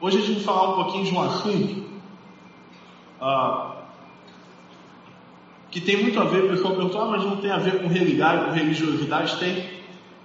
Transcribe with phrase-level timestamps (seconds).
[0.00, 1.84] Hoje a gente vai falar um pouquinho de um assunto
[3.20, 3.78] ah,
[5.72, 7.88] que tem muito a ver, o pessoal perguntou, ah, mas não tem a ver com
[7.88, 9.36] realidade, com religiosidade?
[9.38, 9.64] Tem,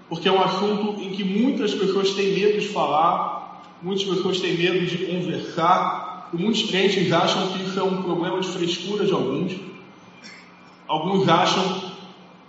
[0.07, 4.55] porque é um assunto em que muitas pessoas têm medo de falar, muitas pessoas têm
[4.55, 9.11] medo de conversar, e muitos crentes acham que isso é um problema de frescura de
[9.11, 9.53] alguns.
[10.87, 11.91] Alguns acham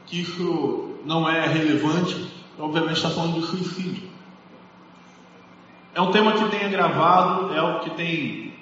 [0.07, 2.17] que isso não é relevante,
[2.59, 4.14] obviamente está falando de suicídio.
[5.95, 8.53] É um tema que tem agravado, é algo que tem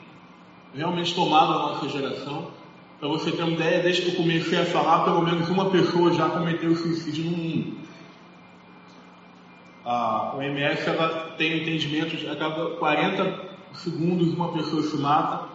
[0.75, 2.49] realmente tomado a nossa geração.
[3.01, 6.13] Para você ter uma ideia, desde que eu comecei a falar, pelo menos uma pessoa
[6.13, 7.77] já cometeu suicídio no mundo.
[9.83, 13.41] A OMS ela tem um entendimento de a cada 40
[13.77, 15.49] segundos uma pessoa se mata,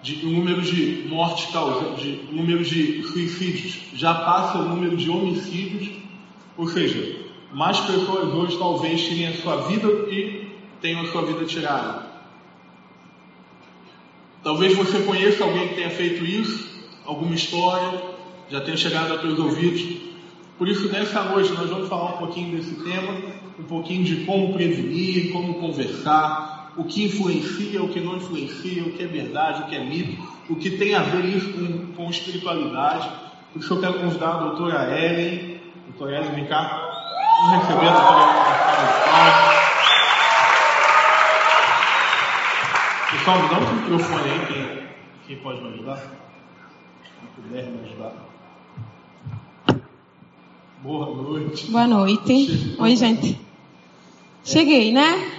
[0.00, 5.10] de o número de mortes causadas, de número de suicídios já passa o número de
[5.10, 5.90] homicídios,
[6.56, 10.37] ou seja, mais pessoas hoje talvez tirem a sua vida e
[10.80, 12.06] tenham a sua vida tirada.
[14.42, 16.68] Talvez você conheça alguém que tenha feito isso,
[17.04, 18.00] alguma história,
[18.48, 20.08] já tenha chegado a teus ouvidos.
[20.56, 23.20] Por isso, nessa noite, nós vamos falar um pouquinho desse tema,
[23.58, 28.92] um pouquinho de como prevenir, como conversar, o que influencia, o que não influencia, o
[28.92, 32.10] que é verdade, o que é mito, o que tem a ver isso com, com
[32.10, 33.08] espiritualidade.
[33.52, 35.60] Por isso, eu quero convidar a doutora Ellen.
[35.88, 36.80] Doutora Ellen, vem cá.
[37.42, 39.57] Vamos receber a doutora Ellen.
[43.28, 44.86] Me dá um microfone aí, quem,
[45.26, 46.00] quem pode me ajudar?
[47.02, 48.12] Quem puder me ajudar.
[50.82, 51.70] Boa noite.
[51.70, 52.76] Boa noite.
[52.78, 53.38] Oi, gente.
[54.42, 55.30] Cheguei, né?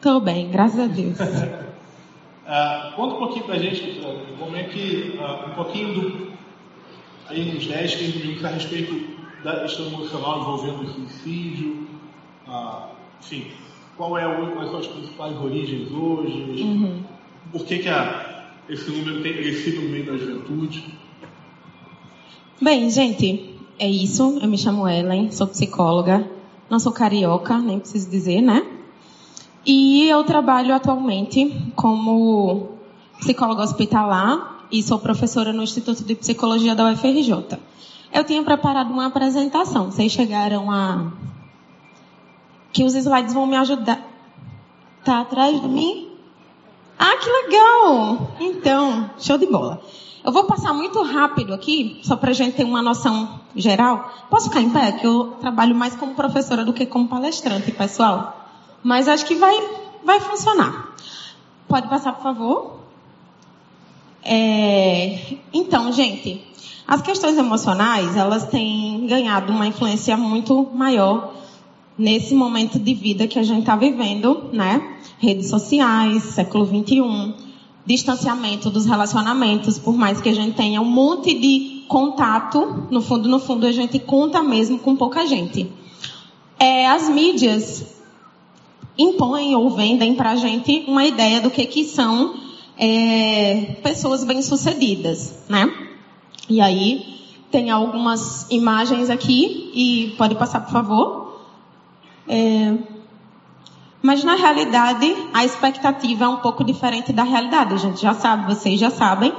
[0.00, 1.20] Tô bem, graças a Deus.
[1.20, 4.00] uh, conta um pouquinho pra gente,
[4.38, 6.32] como é que, uh, um pouquinho do,
[7.28, 11.86] aí uns 10, 15 minutos a respeito da questão emocional envolvendo o suicídio,
[12.48, 13.50] uh, enfim,
[13.94, 17.15] qual é o, quais são as principais origens hoje, uhum.
[17.52, 18.36] Por que, que a,
[18.68, 20.84] esse número tem crescido no meio da juventude.
[22.60, 24.38] Bem, gente, é isso.
[24.40, 26.28] Eu me chamo Ellen, sou psicóloga,
[26.68, 28.66] não sou carioca, nem preciso dizer, né?
[29.64, 32.76] E eu trabalho atualmente como
[33.18, 37.58] psicóloga hospitalar e sou professora no Instituto de Psicologia da UFRJ.
[38.12, 39.90] Eu tinha preparado uma apresentação.
[39.90, 41.12] Vocês chegaram a
[42.72, 44.00] que os slides vão me ajudar.
[45.04, 46.15] Tá atrás de mim?
[46.98, 48.30] Ah, que legal!
[48.40, 49.82] Então, show de bola.
[50.24, 54.12] Eu vou passar muito rápido aqui, só para a gente ter uma noção geral.
[54.28, 54.92] Posso ficar em pé?
[54.92, 58.50] Que eu trabalho mais como professora do que como palestrante, pessoal.
[58.82, 59.54] Mas acho que vai,
[60.04, 60.96] vai funcionar.
[61.68, 62.80] Pode passar, por favor?
[64.24, 66.44] É, então, gente,
[66.88, 71.34] as questões emocionais, elas têm ganhado uma influência muito maior
[71.96, 74.95] nesse momento de vida que a gente está vivendo, né?
[75.18, 77.34] Redes sociais, século XXI,
[77.86, 83.28] distanciamento dos relacionamentos, por mais que a gente tenha um monte de contato, no fundo,
[83.28, 85.70] no fundo, a gente conta mesmo com pouca gente.
[86.58, 87.86] É, as mídias
[88.98, 92.34] impõem ou vendem para a gente uma ideia do que, que são
[92.78, 95.72] é, pessoas bem-sucedidas, né?
[96.48, 97.16] E aí,
[97.50, 101.40] tem algumas imagens aqui, e pode passar, por favor.
[102.28, 102.74] É,
[104.02, 107.74] mas na realidade, a expectativa é um pouco diferente da realidade.
[107.74, 109.32] A gente já sabe, vocês já sabem,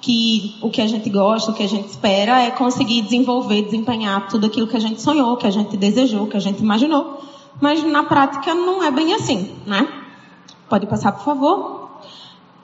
[0.00, 4.28] que o que a gente gosta, o que a gente espera é conseguir desenvolver, desempenhar
[4.28, 7.20] tudo aquilo que a gente sonhou, que a gente desejou, que a gente imaginou.
[7.60, 9.88] Mas na prática não é bem assim, né?
[10.68, 11.90] Pode passar, por favor.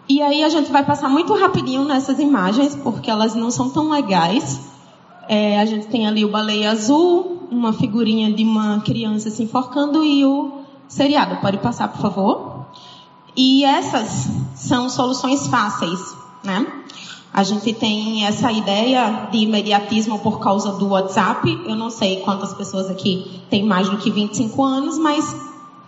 [0.09, 3.91] E aí a gente vai passar muito rapidinho nessas imagens, porque elas não são tão
[3.91, 4.61] legais.
[5.29, 10.05] É, a gente tem ali o baleia azul, uma figurinha de uma criança se enforcando
[10.05, 10.54] e o
[10.95, 11.37] seriado.
[11.37, 12.67] Pode passar, por favor?
[13.37, 16.67] E essas são soluções fáceis, né?
[17.33, 21.63] A gente tem essa ideia de imediatismo por causa do WhatsApp.
[21.67, 25.35] Eu não sei quantas pessoas aqui têm mais do que 25 anos, mas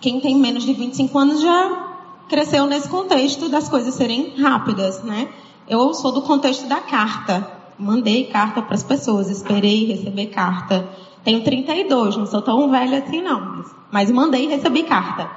[0.01, 1.87] quem tem menos de 25 anos já
[2.29, 5.29] cresceu nesse contexto das coisas serem rápidas, né?
[5.69, 7.49] Eu sou do contexto da carta.
[7.79, 10.89] Mandei carta para as pessoas, esperei receber carta.
[11.23, 15.31] Tenho 32, não sou tão velha assim não, mas, mas mandei e recebi carta.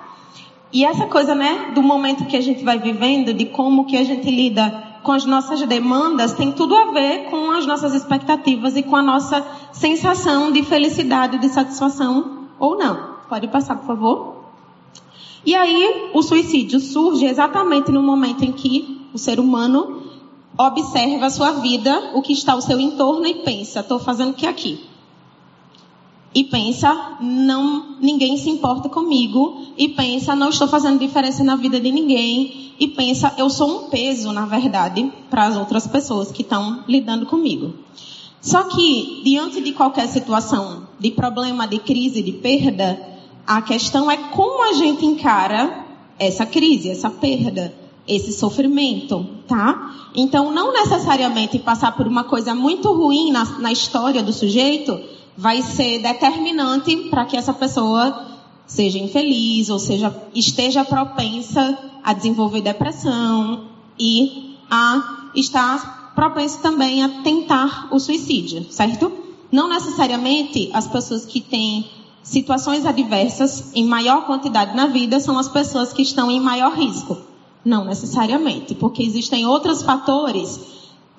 [0.71, 4.03] E essa coisa, né, do momento que a gente vai vivendo, de como que a
[4.03, 8.83] gente lida com as nossas demandas, tem tudo a ver com as nossas expectativas e
[8.83, 13.15] com a nossa sensação de felicidade, de satisfação ou não.
[13.27, 14.39] Pode passar, por favor?
[15.45, 20.03] E aí, o suicídio surge exatamente no momento em que o ser humano
[20.57, 24.33] observa a sua vida, o que está ao seu entorno e pensa, estou fazendo o
[24.33, 24.88] que aqui?
[26.33, 31.79] E pensa, não, ninguém se importa comigo, e pensa, não estou fazendo diferença na vida
[31.79, 36.43] de ninguém, e pensa, eu sou um peso, na verdade, para as outras pessoas que
[36.43, 37.73] estão lidando comigo.
[38.41, 42.99] Só que, diante de qualquer situação de problema, de crise, de perda,
[43.45, 45.85] a questão é como a gente encara
[46.17, 47.73] essa crise, essa perda,
[48.07, 50.09] esse sofrimento, tá?
[50.15, 54.99] Então, não necessariamente passar por uma coisa muito ruim na, na história do sujeito
[55.37, 58.27] vai ser determinante para que essa pessoa
[58.65, 63.65] seja infeliz ou seja esteja propensa a desenvolver depressão
[63.97, 69.11] e a estar propenso também a tentar o suicídio, certo?
[69.51, 71.89] Não necessariamente as pessoas que têm
[72.21, 77.17] situações adversas em maior quantidade na vida são as pessoas que estão em maior risco.
[77.65, 80.59] Não necessariamente, porque existem outros fatores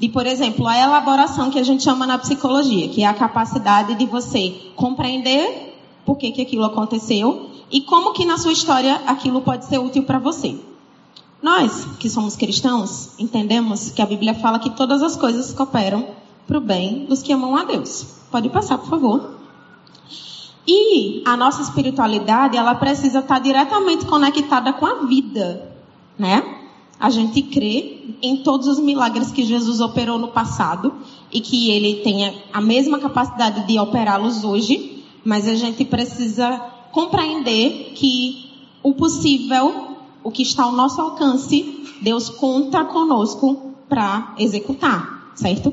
[0.00, 3.94] de, por exemplo, a elaboração que a gente chama na psicologia, que é a capacidade
[3.96, 5.76] de você compreender
[6.06, 10.04] por que, que aquilo aconteceu e como que na sua história aquilo pode ser útil
[10.04, 10.58] para você.
[11.42, 16.06] Nós, que somos cristãos, entendemos que a Bíblia fala que todas as coisas cooperam
[16.46, 18.06] para o bem dos que amam a Deus.
[18.30, 19.34] Pode passar, por favor.
[20.66, 25.70] E a nossa espiritualidade, ela precisa estar diretamente conectada com a vida,
[26.18, 26.59] né?
[27.00, 30.92] A gente crê em todos os milagres que Jesus operou no passado
[31.32, 36.58] e que ele tenha a mesma capacidade de operá-los hoje, mas a gente precisa
[36.92, 38.50] compreender que
[38.82, 45.72] o possível, o que está ao nosso alcance, Deus conta conosco para executar, certo?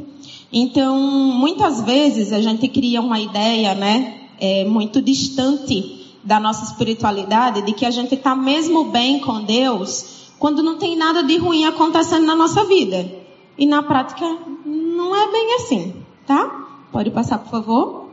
[0.51, 7.63] Então, muitas vezes a gente cria uma ideia, né, é, muito distante da nossa espiritualidade,
[7.63, 11.65] de que a gente está mesmo bem com Deus quando não tem nada de ruim
[11.65, 13.09] acontecendo na nossa vida.
[13.57, 14.25] E na prática
[14.65, 15.95] não é bem assim,
[16.25, 16.67] tá?
[16.91, 18.09] Pode passar, por favor.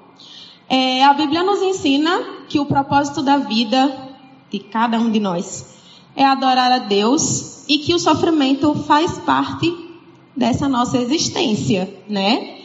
[0.69, 4.15] É, a Bíblia nos ensina que o propósito da vida
[4.51, 5.75] de cada um de nós
[6.17, 9.73] é adorar a Deus e que o sofrimento faz parte
[10.35, 12.59] dessa nossa existência, né?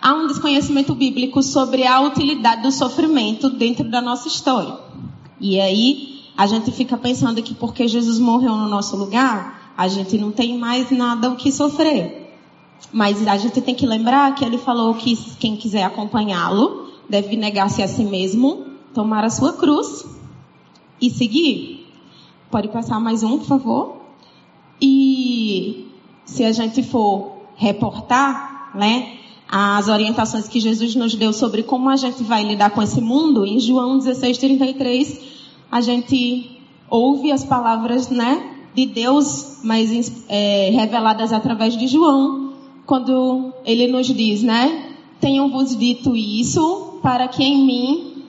[0.00, 4.78] Há um desconhecimento bíblico sobre a utilidade do sofrimento dentro da nossa história.
[5.40, 10.16] E aí a gente fica pensando que porque Jesus morreu no nosso lugar, a gente
[10.16, 12.32] não tem mais nada o que sofrer.
[12.92, 17.82] Mas a gente tem que lembrar que ele falou que quem quiser acompanhá-lo deve negar-se
[17.82, 20.06] a si mesmo, tomar a sua cruz
[21.00, 21.88] e seguir.
[22.52, 23.96] Pode passar mais um, por favor?
[24.80, 25.88] E
[26.24, 29.16] se a gente for reportar, né,
[29.48, 33.44] as orientações que Jesus nos deu sobre como a gente vai lidar com esse mundo,
[33.44, 35.37] em João 16, 33,
[35.70, 36.58] a gente
[36.90, 42.52] ouve as palavras, né, de Deus, mas é, reveladas através de João,
[42.86, 48.24] quando ele nos diz, né, tenho-vos dito isso para que em mim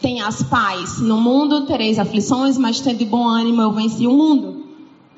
[0.00, 1.00] tenhas paz.
[1.00, 4.64] No mundo tereis aflições, mas tendo bom ânimo, eu venci o mundo.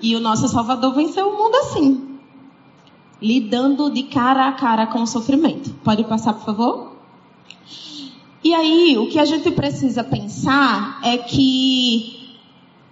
[0.00, 2.19] E o nosso Salvador venceu o mundo assim,
[3.20, 5.70] lidando de cara a cara com o sofrimento.
[5.82, 6.93] Pode passar, por favor?
[8.47, 12.31] E aí, o que a gente precisa pensar é que,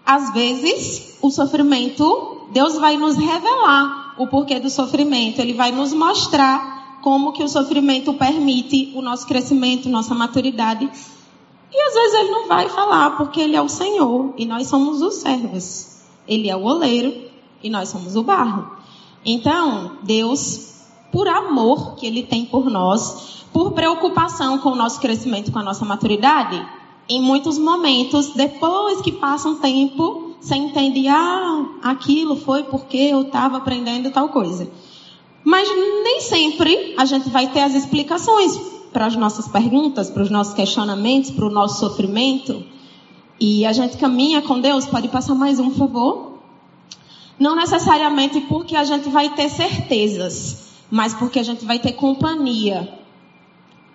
[0.05, 5.93] às vezes, o sofrimento, Deus vai nos revelar o porquê do sofrimento, Ele vai nos
[5.93, 10.91] mostrar como que o sofrimento permite o nosso crescimento, nossa maturidade.
[11.73, 15.01] E às vezes Ele não vai falar, porque Ele é o Senhor e nós somos
[15.03, 16.01] os servos.
[16.27, 17.15] Ele é o oleiro
[17.63, 18.73] e nós somos o barro.
[19.25, 20.74] Então, Deus,
[21.15, 25.63] por amor que Ele tem por nós, por preocupação com o nosso crescimento, com a
[25.63, 26.61] nossa maturidade,
[27.09, 33.23] em muitos momentos, depois que passa um tempo, você entende, ah, aquilo foi porque eu
[33.23, 34.69] estava aprendendo tal coisa.
[35.45, 38.59] Mas nem sempre a gente vai ter as explicações
[38.93, 42.65] para as nossas perguntas, para os nossos questionamentos, para o nosso sofrimento.
[43.39, 46.39] E a gente caminha com Deus, pode passar mais um, por favor?
[47.39, 50.64] Não necessariamente porque a gente vai ter certezas,
[50.95, 52.89] mas porque a gente vai ter companhia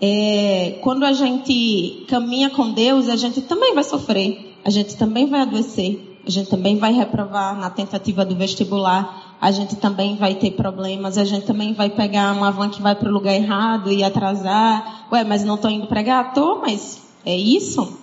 [0.01, 5.25] é, quando a gente caminha com Deus, a gente também vai sofrer, a gente também
[5.25, 10.35] vai adoecer, a gente também vai reprovar na tentativa do vestibular, a gente também vai
[10.35, 13.89] ter problemas, a gente também vai pegar uma van que vai para o lugar errado
[13.89, 15.07] e atrasar.
[15.09, 16.33] Ué, mas não estou indo pregar?
[16.33, 17.97] Tô, mas é isso?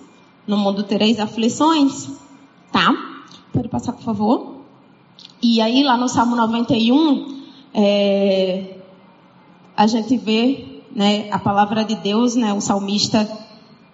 [0.47, 2.09] No mundo tereis aflições?
[2.71, 2.95] Tá?
[3.53, 4.55] Pode passar, por favor?
[5.39, 7.37] E aí, lá no Salmo 91,
[7.75, 8.76] é,
[9.77, 13.29] a gente vê né, a palavra de Deus, né, o salmista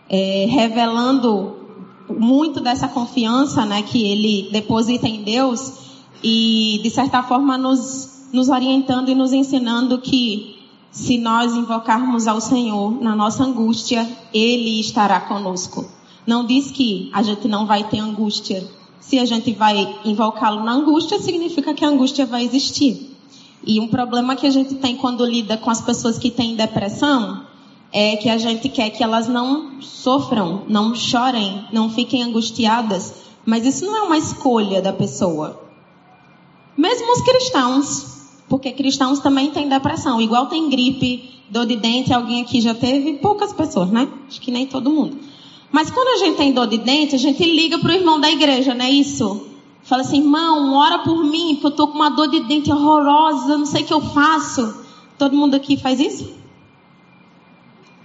[0.09, 1.57] é, revelando
[2.09, 5.73] muito dessa confiança né, que ele deposita em Deus
[6.23, 10.57] e, de certa forma, nos, nos orientando e nos ensinando que
[10.89, 15.85] se nós invocarmos ao Senhor na nossa angústia, Ele estará conosco.
[16.25, 18.65] Não diz que a gente não vai ter angústia
[19.01, 23.12] Se a gente vai invocá-lo na angústia, significa que a angústia vai existir.
[23.65, 27.45] E um problema que a gente tem quando lida com as pessoas que têm depressão
[27.91, 33.13] é que a gente quer que elas não sofram, não chorem, não fiquem angustiadas,
[33.45, 35.61] mas isso não é uma escolha da pessoa.
[36.75, 38.05] Mesmo os cristãos,
[38.49, 43.13] porque cristãos também têm depressão, igual tem gripe, dor de dente, alguém aqui já teve,
[43.13, 44.09] poucas pessoas, né?
[44.27, 45.19] Acho que nem todo mundo.
[45.71, 48.29] Mas quando a gente tem dor de dente, a gente liga para o irmão da
[48.29, 49.52] igreja, não é isso?
[49.93, 53.59] Fala assim, irmão, ora por mim, porque eu tô com uma dor de dente horrorosa,
[53.59, 54.83] não sei o que eu faço.
[55.19, 56.33] Todo mundo aqui faz isso?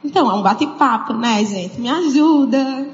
[0.04, 1.80] Então, é um bate-papo, né, gente?
[1.80, 2.90] Me ajuda.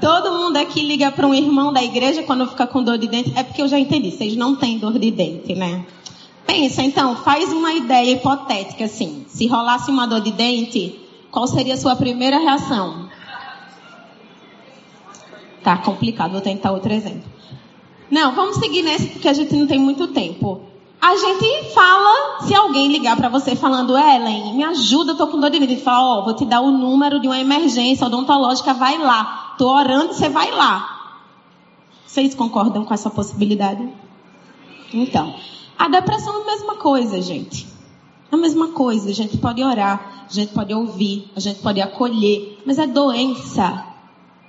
[0.00, 3.32] Todo mundo aqui liga para um irmão da igreja quando fica com dor de dente.
[3.34, 5.84] É porque eu já entendi, vocês não têm dor de dente, né?
[6.46, 9.26] Pensa, então, faz uma ideia hipotética assim.
[9.26, 10.96] Se rolasse uma dor de dente,
[11.32, 13.08] qual seria a sua primeira reação?
[15.60, 17.37] Tá complicado, vou tentar outro exemplo.
[18.10, 20.62] Não, vamos seguir nesse porque a gente não tem muito tempo.
[21.00, 25.38] A gente fala, se alguém ligar para você falando, Ellen, me ajuda, eu tô com
[25.38, 25.80] dor de dente.
[25.82, 29.54] Fala, ó, oh, vou te dar o número de uma emergência odontológica, vai lá.
[29.56, 30.96] Tô orando, você vai lá.
[32.04, 33.86] Vocês concordam com essa possibilidade?
[34.92, 35.34] Então,
[35.78, 37.66] a depressão é a mesma coisa, gente.
[38.32, 39.10] É a mesma coisa.
[39.10, 43.84] A gente pode orar, a gente pode ouvir, a gente pode acolher, mas é doença.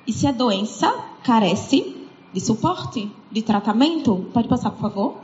[0.07, 0.91] E se é doença,
[1.23, 1.98] carece
[2.33, 4.27] de suporte, de tratamento.
[4.33, 5.17] Pode passar, por favor?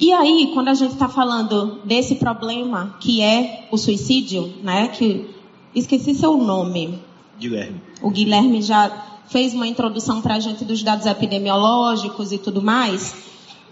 [0.00, 4.88] E aí, quando a gente está falando desse problema que é o suicídio, né?
[4.88, 5.30] Que
[5.74, 7.00] esqueci seu nome.
[7.38, 7.80] Guilherme.
[8.02, 8.90] O Guilherme já
[9.28, 13.14] fez uma introdução para a gente dos dados epidemiológicos e tudo mais.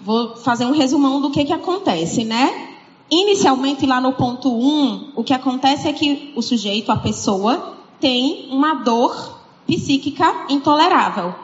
[0.01, 2.69] Vou fazer um resumão do que que acontece, né?
[3.11, 7.75] Inicialmente, lá no ponto 1, um, o que acontece é que o sujeito, a pessoa,
[7.99, 9.37] tem uma dor
[9.67, 11.35] psíquica intolerável.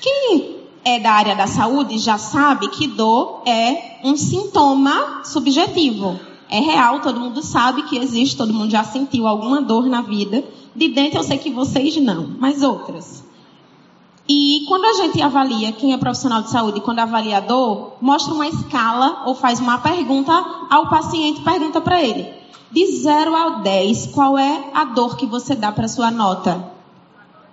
[0.00, 6.18] Quem é da área da saúde já sabe que dor é um sintoma subjetivo.
[6.48, 10.44] É real, todo mundo sabe que existe, todo mundo já sentiu alguma dor na vida.
[10.74, 13.24] De dentro eu sei que vocês não, mas outras.
[14.28, 18.34] E quando a gente avalia, quem é profissional de saúde, quando avalia a dor, mostra
[18.34, 20.32] uma escala ou faz uma pergunta
[20.68, 22.32] ao paciente, pergunta para ele.
[22.70, 26.72] De 0 a 10, qual é a dor que você dá para sua nota?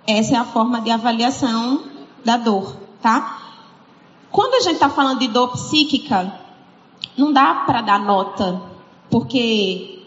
[0.06, 1.93] Essa é a forma de avaliação
[2.24, 3.38] da dor tá?
[4.30, 6.40] Quando a gente está falando de dor psíquica,
[7.18, 8.62] não dá para dar nota,
[9.10, 10.02] porque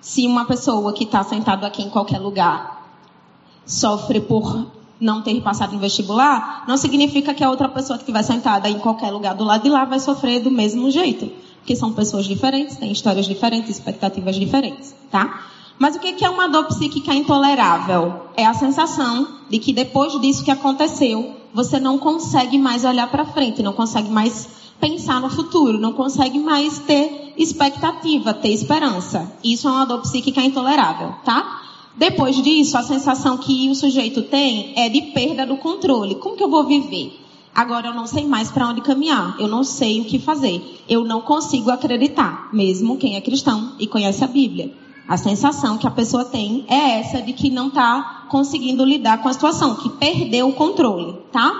[0.00, 2.86] se uma pessoa que está sentada aqui em qualquer lugar
[3.66, 4.66] sofre por
[5.00, 8.78] não ter passado no vestibular, não significa que a outra pessoa que estiver sentada em
[8.78, 11.32] qualquer lugar do lado de lá vai sofrer do mesmo jeito.
[11.56, 15.46] Porque são pessoas diferentes, têm histórias diferentes, expectativas diferentes, tá?
[15.80, 18.26] Mas o que é uma dor psíquica intolerável?
[18.36, 23.24] É a sensação de que depois disso que aconteceu, você não consegue mais olhar para
[23.24, 24.46] frente, não consegue mais
[24.78, 29.32] pensar no futuro, não consegue mais ter expectativa, ter esperança.
[29.42, 31.62] Isso é uma dor psíquica intolerável, tá?
[31.96, 36.16] Depois disso, a sensação que o sujeito tem é de perda do controle.
[36.16, 37.18] Como que eu vou viver?
[37.54, 41.04] Agora eu não sei mais para onde caminhar, eu não sei o que fazer, eu
[41.04, 44.78] não consigo acreditar, mesmo quem é cristão e conhece a Bíblia.
[45.10, 49.28] A sensação que a pessoa tem é essa de que não está conseguindo lidar com
[49.28, 51.52] a situação, que perdeu o controle, tá?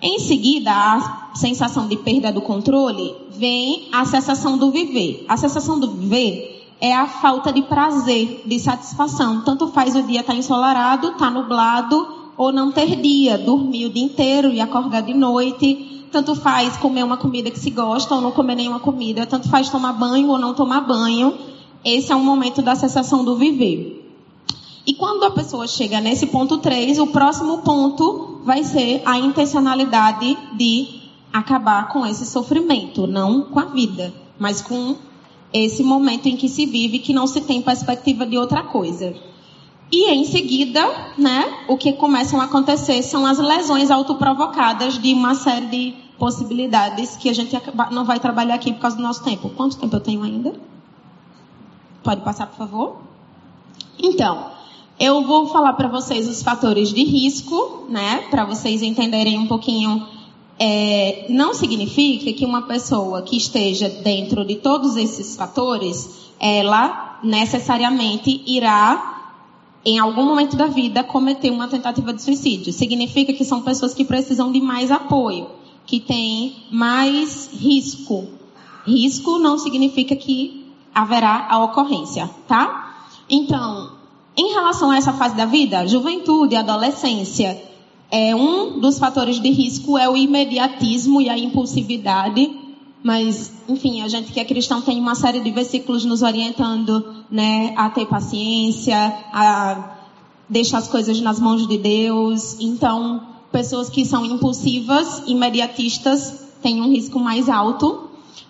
[0.00, 5.24] Em seguida, a sensação de perda do controle vem a sensação do viver.
[5.28, 9.40] A sensação do viver é a falta de prazer, de satisfação.
[9.40, 13.86] Tanto faz o dia estar tá ensolarado, estar tá nublado ou não ter dia, dormir
[13.86, 16.06] o dia inteiro e acordar de noite.
[16.12, 19.26] Tanto faz comer uma comida que se gosta ou não comer nenhuma comida.
[19.26, 23.36] Tanto faz tomar banho ou não tomar banho esse é um momento da cessação do
[23.36, 24.02] viver.
[24.86, 30.38] E quando a pessoa chega nesse ponto 3, o próximo ponto vai ser a intencionalidade
[30.56, 31.02] de
[31.32, 34.96] acabar com esse sofrimento, não com a vida, mas com
[35.52, 39.14] esse momento em que se vive que não se tem perspectiva de outra coisa.
[39.90, 40.82] E em seguida,
[41.16, 47.16] né, o que começam a acontecer são as lesões autoprovocadas de uma série de possibilidades
[47.16, 47.56] que a gente
[47.90, 49.50] não vai trabalhar aqui por causa do nosso tempo.
[49.50, 50.54] Quanto tempo eu tenho ainda?
[52.06, 52.98] Pode passar, por favor?
[53.98, 54.52] Então,
[54.96, 58.28] eu vou falar para vocês os fatores de risco, né?
[58.30, 60.06] Para vocês entenderem um pouquinho.
[60.56, 68.40] É, não significa que uma pessoa que esteja dentro de todos esses fatores, ela necessariamente
[68.46, 69.32] irá,
[69.84, 72.72] em algum momento da vida, cometer uma tentativa de suicídio.
[72.72, 75.48] Significa que são pessoas que precisam de mais apoio,
[75.84, 78.28] que têm mais risco.
[78.86, 80.65] Risco não significa que
[81.00, 83.04] haverá a ocorrência, tá?
[83.28, 83.90] Então,
[84.36, 87.50] em relação a essa fase da vida, juventude, adolescência,
[88.08, 92.56] É, um dos fatores de risco é o imediatismo e a impulsividade,
[93.02, 97.74] mas, enfim, a gente que é cristão tem uma série de versículos nos orientando né,
[97.76, 98.96] a ter paciência,
[99.32, 99.96] a
[100.48, 102.56] deixar as coisas nas mãos de Deus.
[102.60, 108.05] Então, pessoas que são impulsivas, imediatistas, têm um risco mais alto.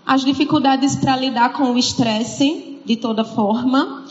[0.07, 4.05] As dificuldades para lidar com o estresse, de toda forma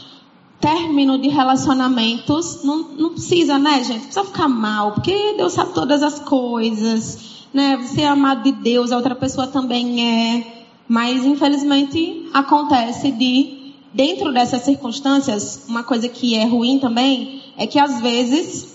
[0.59, 4.05] término de relacionamentos, não, não precisa, né, gente?
[4.05, 7.77] Precisa ficar mal, porque Deus sabe todas as coisas, né?
[7.77, 10.65] Você é amado de Deus, a outra pessoa também é.
[10.87, 17.79] Mas, infelizmente, acontece de, dentro dessas circunstâncias, uma coisa que é ruim também, é que
[17.79, 18.74] às vezes,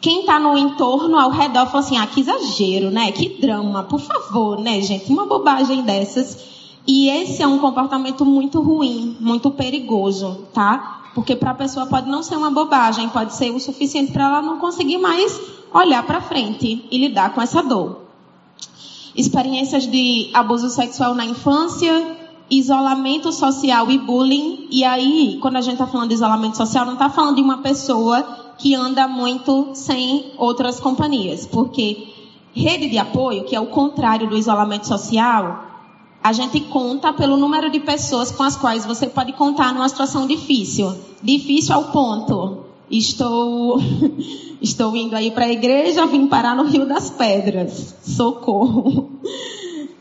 [0.00, 3.12] quem está no entorno, ao redor, fala assim, ah, que exagero, né?
[3.12, 5.12] Que drama, por favor, né, gente?
[5.12, 6.38] Uma bobagem dessas.
[6.86, 11.02] E esse é um comportamento muito ruim, muito perigoso, tá?
[11.14, 14.42] Porque para a pessoa pode não ser uma bobagem, pode ser o suficiente para ela
[14.42, 15.38] não conseguir mais
[15.72, 18.00] olhar para frente e lidar com essa dor.
[19.14, 22.16] Experiências de abuso sexual na infância,
[22.50, 24.66] isolamento social e bullying.
[24.70, 27.58] E aí, quando a gente está falando de isolamento social, não está falando de uma
[27.58, 28.22] pessoa
[28.58, 31.46] que anda muito sem outras companhias.
[31.46, 32.08] Porque
[32.52, 35.64] rede de apoio, que é o contrário do isolamento social,
[36.22, 40.26] a gente conta pelo número de pessoas com as quais você pode contar numa situação
[40.26, 40.94] difícil.
[41.22, 42.64] Difícil ao ponto.
[42.90, 43.78] Estou,
[44.60, 47.94] estou indo aí para a igreja, vim parar no Rio das Pedras.
[48.02, 49.20] Socorro.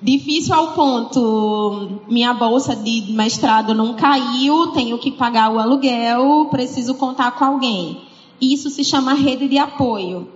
[0.01, 6.95] Difícil ao ponto, minha bolsa de mestrado não caiu, tenho que pagar o aluguel, preciso
[6.95, 8.01] contar com alguém.
[8.39, 10.29] Isso se chama rede de apoio.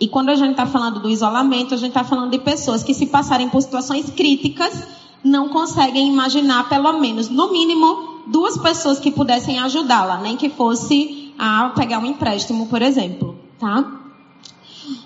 [0.00, 2.94] E quando a gente está falando do isolamento, a gente está falando de pessoas que
[2.94, 4.88] se passarem por situações críticas,
[5.22, 11.32] não conseguem imaginar, pelo menos, no mínimo, duas pessoas que pudessem ajudá-la, nem que fosse
[11.38, 14.01] a pegar um empréstimo, por exemplo, tá?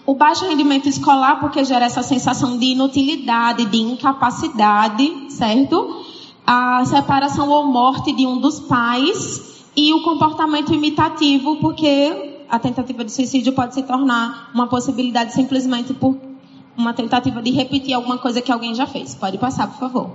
[0.05, 6.05] O baixo rendimento escolar, porque gera essa sensação de inutilidade, de incapacidade, certo?
[6.47, 13.05] A separação ou morte de um dos pais e o comportamento imitativo, porque a tentativa
[13.05, 16.17] de suicídio pode se tornar uma possibilidade simplesmente por
[16.77, 19.15] uma tentativa de repetir alguma coisa que alguém já fez.
[19.15, 20.11] Pode passar, por favor.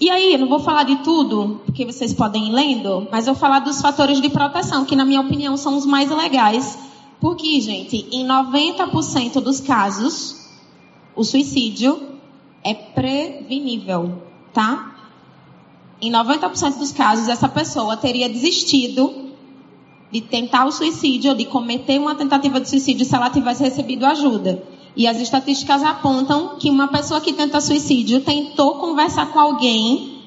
[0.00, 3.34] E aí, eu não vou falar de tudo, porque vocês podem ir lendo, mas eu
[3.34, 6.78] vou falar dos fatores de proteção, que na minha opinião são os mais legais.
[7.20, 10.48] Porque, gente, em 90% dos casos,
[11.16, 12.00] o suicídio
[12.62, 14.94] é prevenível, tá?
[16.00, 19.28] Em 90% dos casos, essa pessoa teria desistido
[20.12, 24.06] de tentar o suicídio ou de cometer uma tentativa de suicídio se ela tivesse recebido
[24.06, 24.62] ajuda.
[24.96, 30.22] E as estatísticas apontam que uma pessoa que tenta suicídio tentou conversar com alguém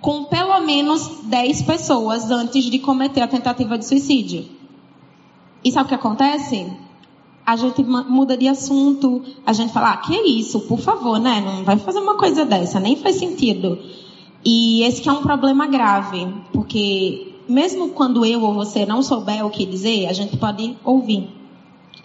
[0.00, 4.55] com pelo menos 10 pessoas antes de cometer a tentativa de suicídio.
[5.66, 6.64] E sabe o que acontece?
[7.44, 11.40] A gente muda de assunto, a gente fala, ah, que é isso, por favor, né?
[11.44, 13.76] Não vai fazer uma coisa dessa, nem faz sentido.
[14.44, 19.44] E esse que é um problema grave, porque mesmo quando eu ou você não souber
[19.44, 21.30] o que dizer, a gente pode ouvir.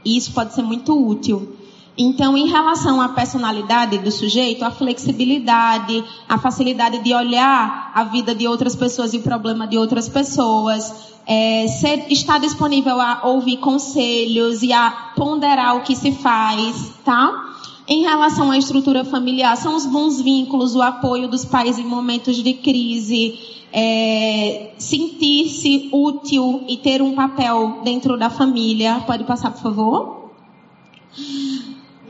[0.03, 1.55] E isso pode ser muito útil.
[1.97, 8.33] Então, em relação à personalidade do sujeito, a flexibilidade, a facilidade de olhar a vida
[8.33, 13.57] de outras pessoas e o problema de outras pessoas, é, ser, estar disponível a ouvir
[13.57, 17.49] conselhos e a ponderar o que se faz, tá?
[17.87, 22.37] Em relação à estrutura familiar, são os bons vínculos, o apoio dos pais em momentos
[22.37, 23.37] de crise,
[23.73, 29.03] é, sentir-se útil e ter um papel dentro da família.
[29.05, 30.31] Pode passar, por favor?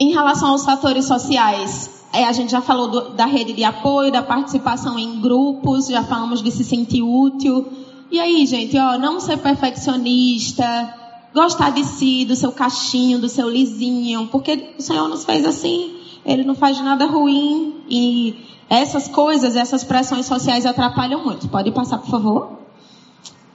[0.02, 4.12] Em relação aos fatores sociais, é, a gente já falou do, da rede de apoio,
[4.12, 7.68] da participação em grupos, já falamos de se sentir útil.
[8.10, 10.66] E aí, gente, ó, não ser perfeccionista,
[11.32, 15.96] gostar de si, do seu cachinho, do seu lisinho, porque o Senhor nos fez assim,
[16.26, 21.48] Ele não faz nada ruim e essas coisas, essas pressões sociais atrapalham muito.
[21.48, 22.58] Pode passar, por favor?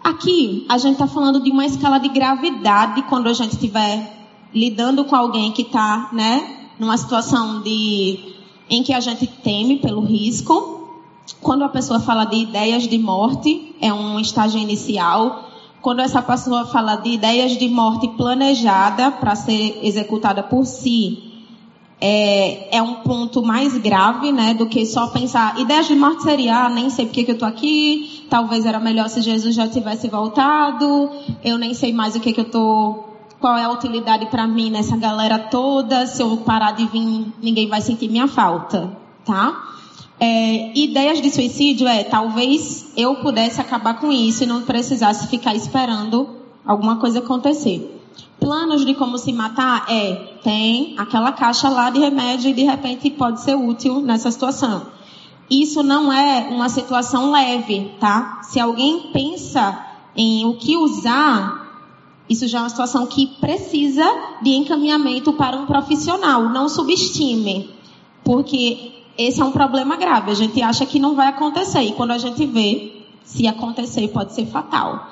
[0.00, 4.15] Aqui, a gente está falando de uma escala de gravidade quando a gente estiver
[4.54, 8.34] lidando com alguém que está, né, numa situação de
[8.68, 10.74] em que a gente teme pelo risco.
[11.40, 15.44] Quando a pessoa fala de ideias de morte, é um estágio inicial.
[15.80, 21.26] Quando essa pessoa fala de ideias de morte planejada para ser executada por si,
[22.00, 26.66] é, é, um ponto mais grave, né, do que só pensar, ideias de morte seria,
[26.66, 30.08] ah, nem sei porque que eu estou aqui, talvez era melhor se Jesus já tivesse
[30.08, 31.10] voltado,
[31.42, 34.70] eu nem sei mais o que que eu estou qual é a utilidade para mim
[34.70, 39.62] nessa galera toda, se eu parar de vir, ninguém vai sentir minha falta, tá?
[40.18, 45.54] É, ideias de suicídio é, talvez eu pudesse acabar com isso e não precisasse ficar
[45.54, 46.28] esperando
[46.64, 47.92] alguma coisa acontecer.
[48.40, 49.84] Planos de como se matar?
[49.88, 54.86] É, tem aquela caixa lá de remédio e de repente pode ser útil nessa situação.
[55.50, 58.40] Isso não é uma situação leve, tá?
[58.42, 59.78] Se alguém pensa
[60.16, 61.65] em o que usar,
[62.28, 64.04] isso já é uma situação que precisa
[64.42, 66.48] de encaminhamento para um profissional.
[66.48, 67.70] Não subestime,
[68.24, 70.32] porque esse é um problema grave.
[70.32, 74.34] A gente acha que não vai acontecer e quando a gente vê, se acontecer, pode
[74.34, 75.08] ser fatal.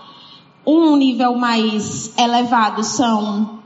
[0.66, 3.60] Um nível mais elevado são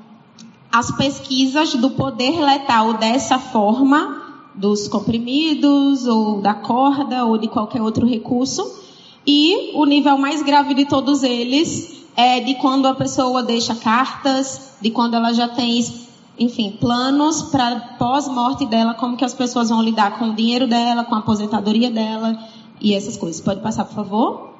[0.71, 4.23] as pesquisas do poder letal dessa forma,
[4.55, 8.63] dos comprimidos, ou da corda, ou de qualquer outro recurso.
[9.27, 14.73] E o nível mais grave de todos eles é de quando a pessoa deixa cartas,
[14.83, 15.81] de quando ela já tem,
[16.37, 21.05] enfim, planos para pós-morte dela, como que as pessoas vão lidar com o dinheiro dela,
[21.05, 22.37] com a aposentadoria dela
[22.81, 23.41] e essas coisas.
[23.41, 24.51] Pode passar, por favor?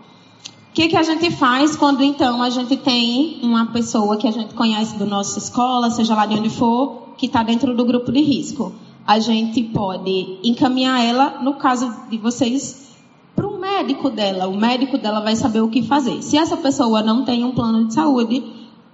[0.71, 4.31] O que, que a gente faz quando então a gente tem uma pessoa que a
[4.31, 8.13] gente conhece da nossa escola, seja lá de onde for, que está dentro do grupo
[8.13, 8.73] de risco?
[9.05, 12.88] A gente pode encaminhar ela, no caso de vocês,
[13.39, 14.49] para o médico dela.
[14.49, 16.23] O médico dela vai saber o que fazer.
[16.23, 18.43] Se essa pessoa não tem um plano de saúde,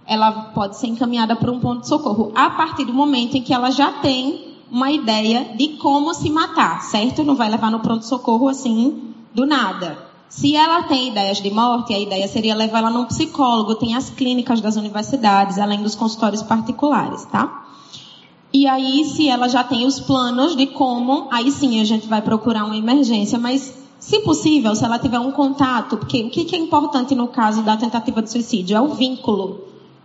[0.06, 3.54] ela pode ser encaminhada para um ponto de socorro a partir do momento em que
[3.54, 7.24] ela já tem uma ideia de como se matar, certo?
[7.24, 9.96] Não vai levar no pronto socorro assim do nada.
[10.28, 13.76] Se ela tem ideias de morte, a ideia seria levar ela num psicólogo.
[13.76, 17.64] Tem as clínicas das universidades, além dos consultórios particulares, tá?
[18.52, 22.20] E aí, se ela já tem os planos de como, aí sim a gente vai
[22.20, 23.38] procurar uma emergência.
[23.38, 27.62] Mas, se possível, se ela tiver um contato, porque o que é importante no caso
[27.62, 29.62] da tentativa de suicídio é o vínculo.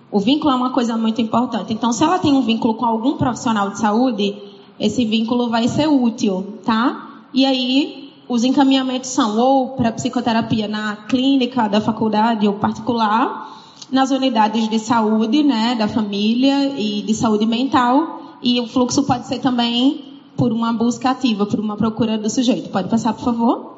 [0.10, 1.74] O vínculo é uma coisa muito importante.
[1.74, 4.38] Então, se ela tem um vínculo com algum profissional de saúde,
[4.80, 7.26] esse vínculo vai ser útil, tá?
[7.34, 13.54] E aí, os encaminhamentos são ou para psicoterapia na clínica da faculdade ou particular,
[13.92, 19.28] nas unidades de saúde, né, da família e de saúde mental, e o fluxo pode
[19.28, 20.06] ser também
[20.38, 22.70] por uma busca ativa, por uma procura do sujeito.
[22.70, 23.69] Pode passar, por favor?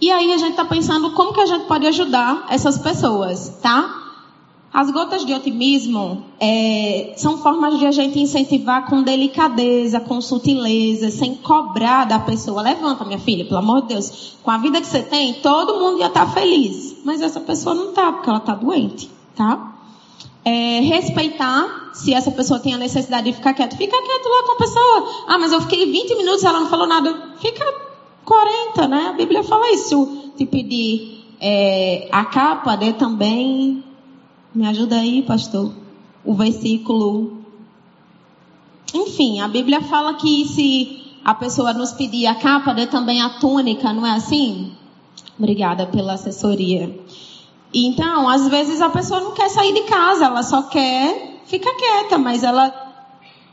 [0.00, 4.02] E aí a gente está pensando como que a gente pode ajudar essas pessoas, tá?
[4.72, 11.10] As gotas de otimismo é, são formas de a gente incentivar com delicadeza, com sutileza,
[11.10, 12.60] sem cobrar da pessoa.
[12.60, 14.36] Levanta, minha filha, pelo amor de Deus.
[14.42, 16.96] Com a vida que você tem, todo mundo estar tá feliz.
[17.06, 19.72] Mas essa pessoa não está, porque ela está doente, tá?
[20.44, 23.78] É, respeitar se essa pessoa tem a necessidade de ficar quieto.
[23.78, 25.24] Fica quieto lá com a pessoa.
[25.26, 27.32] Ah, mas eu fiquei 20 minutos ela não falou nada.
[27.40, 27.64] Fica
[28.26, 29.06] 40, né?
[29.10, 30.32] A Bíblia fala isso.
[30.36, 33.82] Te pedir é, a capa, dê também
[34.52, 35.72] me ajuda aí, pastor.
[36.24, 37.38] O versículo.
[38.92, 43.38] Enfim, a Bíblia fala que se a pessoa nos pedir a capa, dê também a
[43.38, 44.72] túnica, não é assim?
[45.38, 46.98] Obrigada pela assessoria.
[47.72, 52.18] Então, às vezes a pessoa não quer sair de casa, ela só quer ficar quieta,
[52.18, 52.72] mas ela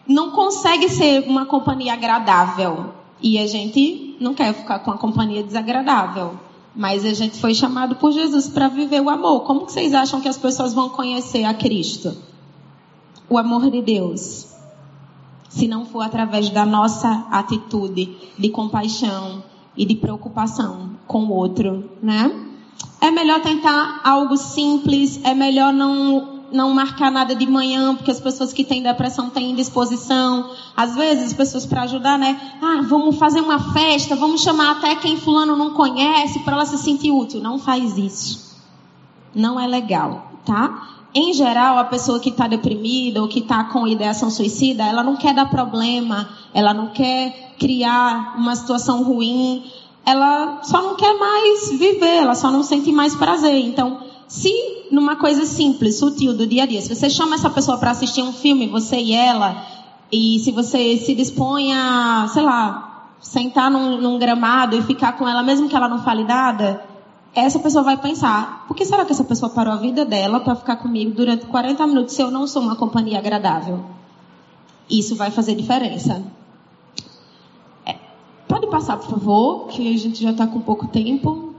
[0.07, 2.93] não consegue ser uma companhia agradável.
[3.21, 6.39] E a gente não quer ficar com a companhia desagradável.
[6.75, 9.41] Mas a gente foi chamado por Jesus para viver o amor.
[9.41, 12.17] Como que vocês acham que as pessoas vão conhecer a Cristo?
[13.29, 14.47] O amor de Deus.
[15.49, 19.43] Se não for através da nossa atitude de compaixão
[19.77, 22.49] e de preocupação com o outro, né?
[22.99, 28.19] É melhor tentar algo simples, é melhor não não marcar nada de manhã, porque as
[28.19, 30.51] pessoas que têm depressão têm indisposição.
[30.77, 32.39] Às vezes, as pessoas para ajudar, né?
[32.61, 36.77] Ah, vamos fazer uma festa, vamos chamar até quem fulano não conhece para ela se
[36.77, 37.41] sentir útil.
[37.41, 38.53] Não faz isso.
[39.33, 40.89] Não é legal, tá?
[41.15, 45.15] Em geral, a pessoa que está deprimida ou que está com ideação suicida, ela não
[45.15, 49.63] quer dar problema, ela não quer criar uma situação ruim,
[50.05, 53.57] ela só não quer mais viver, ela só não sente mais prazer.
[53.59, 54.51] Então, se
[54.91, 58.21] numa coisa simples, sutil do dia a dia, se você chama essa pessoa para assistir
[58.21, 59.65] um filme, você e ela,
[60.11, 65.27] e se você se dispõe a, sei lá, sentar num, num gramado e ficar com
[65.27, 66.83] ela, mesmo que ela não fale nada,
[67.33, 70.55] essa pessoa vai pensar: por que será que essa pessoa parou a vida dela para
[70.55, 73.83] ficar comigo durante 40 minutos se eu não sou uma companhia agradável?
[74.89, 76.21] Isso vai fazer diferença.
[77.85, 77.95] É,
[78.47, 81.52] pode passar, por favor, que a gente já está com pouco tempo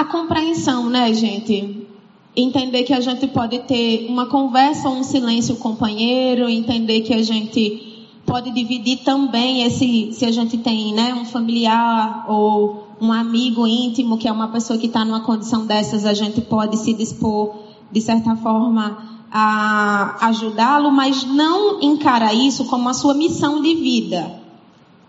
[0.00, 1.86] a compreensão, né, gente?
[2.34, 7.22] Entender que a gente pode ter uma conversa ou um silêncio companheiro, entender que a
[7.22, 13.66] gente pode dividir também esse, se a gente tem, né, um familiar ou um amigo
[13.66, 17.56] íntimo que é uma pessoa que está numa condição dessas, a gente pode se dispor,
[17.92, 24.40] de certa forma, a ajudá-lo, mas não encara isso como a sua missão de vida.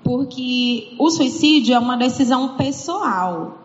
[0.03, 3.60] Porque o suicídio é uma decisão pessoal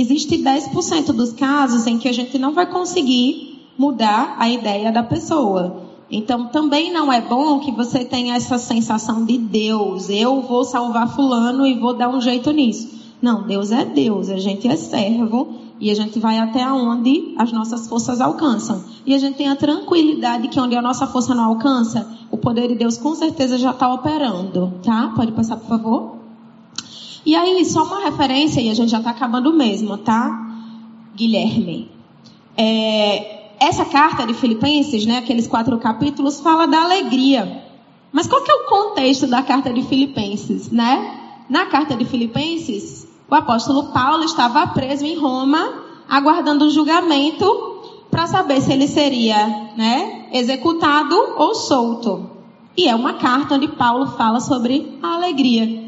[0.00, 5.02] existe 10% dos casos em que a gente não vai conseguir mudar a ideia da
[5.02, 5.82] pessoa.
[6.10, 11.14] Então também não é bom que você tenha essa sensação de Deus, eu vou salvar
[11.14, 12.94] fulano e vou dar um jeito nisso.
[13.20, 17.50] Não, Deus é Deus, a gente é servo e a gente vai até onde as
[17.52, 18.84] nossas forças alcançam.
[19.06, 22.68] E a gente tem a tranquilidade que onde a nossa força não alcança, o poder
[22.68, 25.12] de Deus com certeza já está operando, tá?
[25.16, 26.23] Pode passar, por favor?
[27.24, 30.46] E aí, só uma referência, e a gente já está acabando mesmo, tá?
[31.14, 31.90] Guilherme.
[32.56, 37.64] É, essa carta de Filipenses, né, aqueles quatro capítulos, fala da alegria.
[38.12, 41.20] Mas qual que é o contexto da carta de Filipenses, né?
[41.48, 47.74] Na carta de Filipenses, o apóstolo Paulo estava preso em Roma, aguardando o julgamento
[48.10, 52.30] para saber se ele seria, né, executado ou solto.
[52.76, 55.83] E é uma carta onde Paulo fala sobre a alegria.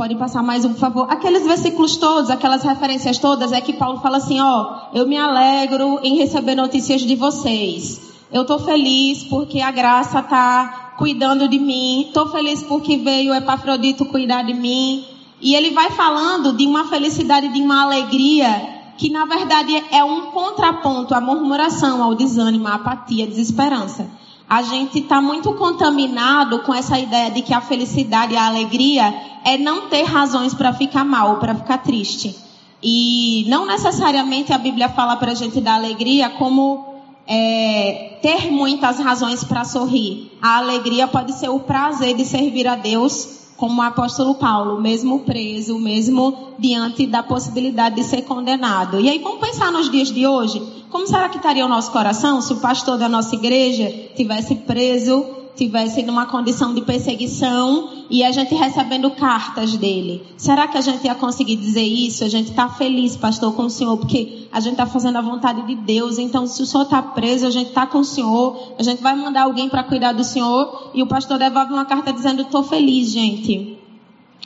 [0.00, 1.06] Pode passar mais um, por favor.
[1.10, 6.00] Aqueles versículos todos, aquelas referências todas, é que Paulo fala assim, ó, eu me alegro
[6.02, 8.00] em receber notícias de vocês.
[8.32, 12.06] Eu estou feliz porque a graça está cuidando de mim.
[12.06, 15.04] Estou feliz porque veio Epafrodito cuidar de mim.
[15.38, 20.30] E ele vai falando de uma felicidade, de uma alegria que na verdade é um
[20.30, 24.08] contraponto à murmuração, ao desânimo, à apatia, à desesperança.
[24.50, 29.14] A gente está muito contaminado com essa ideia de que a felicidade e a alegria
[29.44, 32.36] é não ter razões para ficar mal, para ficar triste.
[32.82, 36.96] E não necessariamente a Bíblia fala para a gente da alegria como
[37.28, 40.32] é, ter muitas razões para sorrir.
[40.42, 45.20] A alegria pode ser o prazer de servir a Deus como o apóstolo Paulo, mesmo
[45.20, 48.98] preso, mesmo diante da possibilidade de ser condenado.
[48.98, 52.40] E aí vamos pensar nos dias de hoje, como será que estaria o nosso coração
[52.40, 58.32] se o pastor da nossa igreja tivesse preso tivesse numa condição de perseguição e a
[58.32, 60.22] gente recebendo cartas dele.
[60.38, 62.24] Será que a gente ia conseguir dizer isso?
[62.24, 65.66] A gente está feliz, pastor, com o senhor, porque a gente está fazendo a vontade
[65.66, 66.18] de Deus.
[66.18, 69.14] Então, se o senhor está preso, a gente está com o senhor, a gente vai
[69.14, 73.10] mandar alguém para cuidar do senhor e o pastor devolve uma carta dizendo: estou feliz,
[73.10, 73.78] gente.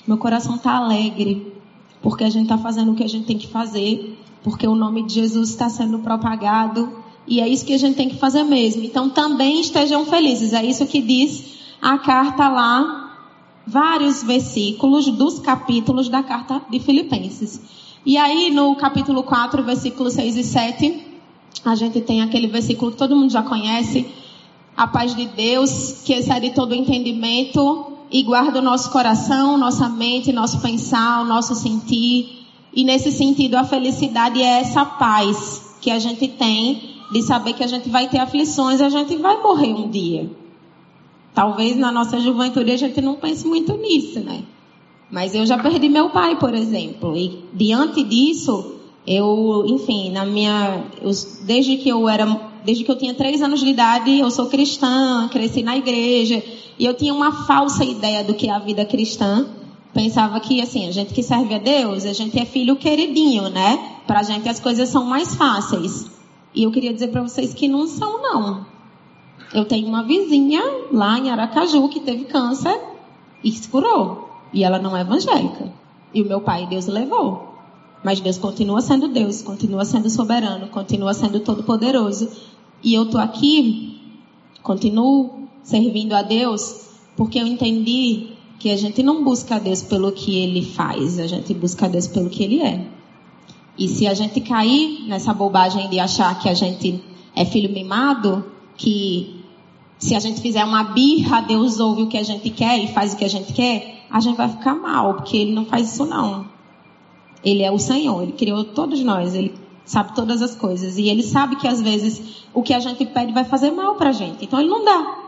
[0.09, 1.55] Meu coração está alegre,
[2.03, 5.05] porque a gente está fazendo o que a gente tem que fazer, porque o nome
[5.05, 8.82] de Jesus está sendo propagado e é isso que a gente tem que fazer mesmo.
[8.82, 10.52] Então também estejam felizes.
[10.52, 13.16] É isso que diz a carta lá,
[13.66, 17.60] vários versículos dos capítulos da carta de Filipenses.
[18.04, 21.06] E aí no capítulo 4, versículos 6 e 7,
[21.64, 24.06] a gente tem aquele versículo que todo mundo já conhece.
[24.76, 30.32] A paz de Deus, que excede todo entendimento e guarda o nosso coração, nossa mente,
[30.32, 32.44] nosso pensar, o nosso sentir.
[32.74, 37.62] E nesse sentido, a felicidade é essa paz que a gente tem de saber que
[37.62, 40.29] a gente vai ter aflições, a gente vai morrer um dia.
[41.33, 44.42] Talvez na nossa juventude a gente não pense muito nisso, né?
[45.12, 48.74] Mas eu já perdi meu pai, por exemplo, e diante disso,
[49.07, 52.27] eu, enfim, na minha, eu, desde que eu era,
[52.64, 56.42] desde que eu tinha três anos de idade, eu sou cristã, cresci na igreja,
[56.77, 59.46] e eu tinha uma falsa ideia do que é a vida cristã.
[59.92, 64.00] Pensava que, assim, a gente que serve a Deus, a gente é filho queridinho, né?
[64.05, 66.12] Pra gente as coisas são mais fáceis.
[66.54, 68.66] E eu queria dizer para vocês que não são, não.
[69.52, 70.62] Eu tenho uma vizinha
[70.92, 72.80] lá em Aracaju que teve câncer
[73.42, 74.28] e se curou.
[74.52, 75.72] E ela não é evangélica.
[76.12, 77.54] E o meu pai, Deus levou.
[78.04, 82.30] Mas Deus continua sendo Deus, continua sendo soberano, continua sendo todo-poderoso.
[82.82, 83.98] E eu tô aqui,
[84.62, 90.12] continuo servindo a Deus, porque eu entendi que a gente não busca a Deus pelo
[90.12, 92.86] que ele faz, a gente busca a Deus pelo que ele é.
[93.76, 97.02] E se a gente cair nessa bobagem de achar que a gente
[97.34, 98.44] é filho mimado,
[98.76, 99.44] que
[99.98, 103.12] se a gente fizer uma birra, Deus ouve o que a gente quer e faz
[103.12, 106.04] o que a gente quer, a gente vai ficar mal, porque Ele não faz isso
[106.04, 106.46] não.
[107.42, 110.96] Ele é o Senhor, Ele criou todos nós, Ele sabe todas as coisas.
[110.96, 114.12] E Ele sabe que às vezes o que a gente pede vai fazer mal pra
[114.12, 114.44] gente.
[114.44, 115.18] Então Ele não dá.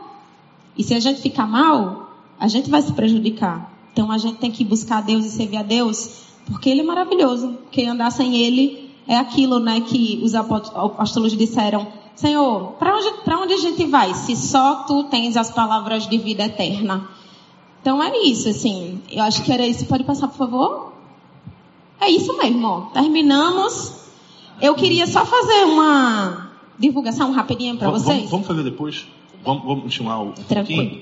[0.77, 3.71] E se a gente ficar mal, a gente vai se prejudicar.
[3.91, 7.57] Então a gente tem que buscar Deus e servir a Deus porque ele é maravilhoso.
[7.71, 13.07] Quem andar sem ele é aquilo, né, que os apóstolos disseram: Senhor, para onde,
[13.43, 17.07] onde a gente vai se só tu tens as palavras de vida eterna?
[17.81, 19.01] Então é isso, assim.
[19.09, 19.85] Eu acho que era isso.
[19.85, 20.93] Pode passar, por favor?
[22.01, 22.89] É isso mesmo.
[22.93, 23.93] Terminamos.
[24.61, 28.17] Eu queria só fazer uma divulgação rapidinha para vocês.
[28.17, 29.05] Vamos, vamos, fazer depois?
[29.43, 31.01] Vamos, vamos continuar o Tranquilo.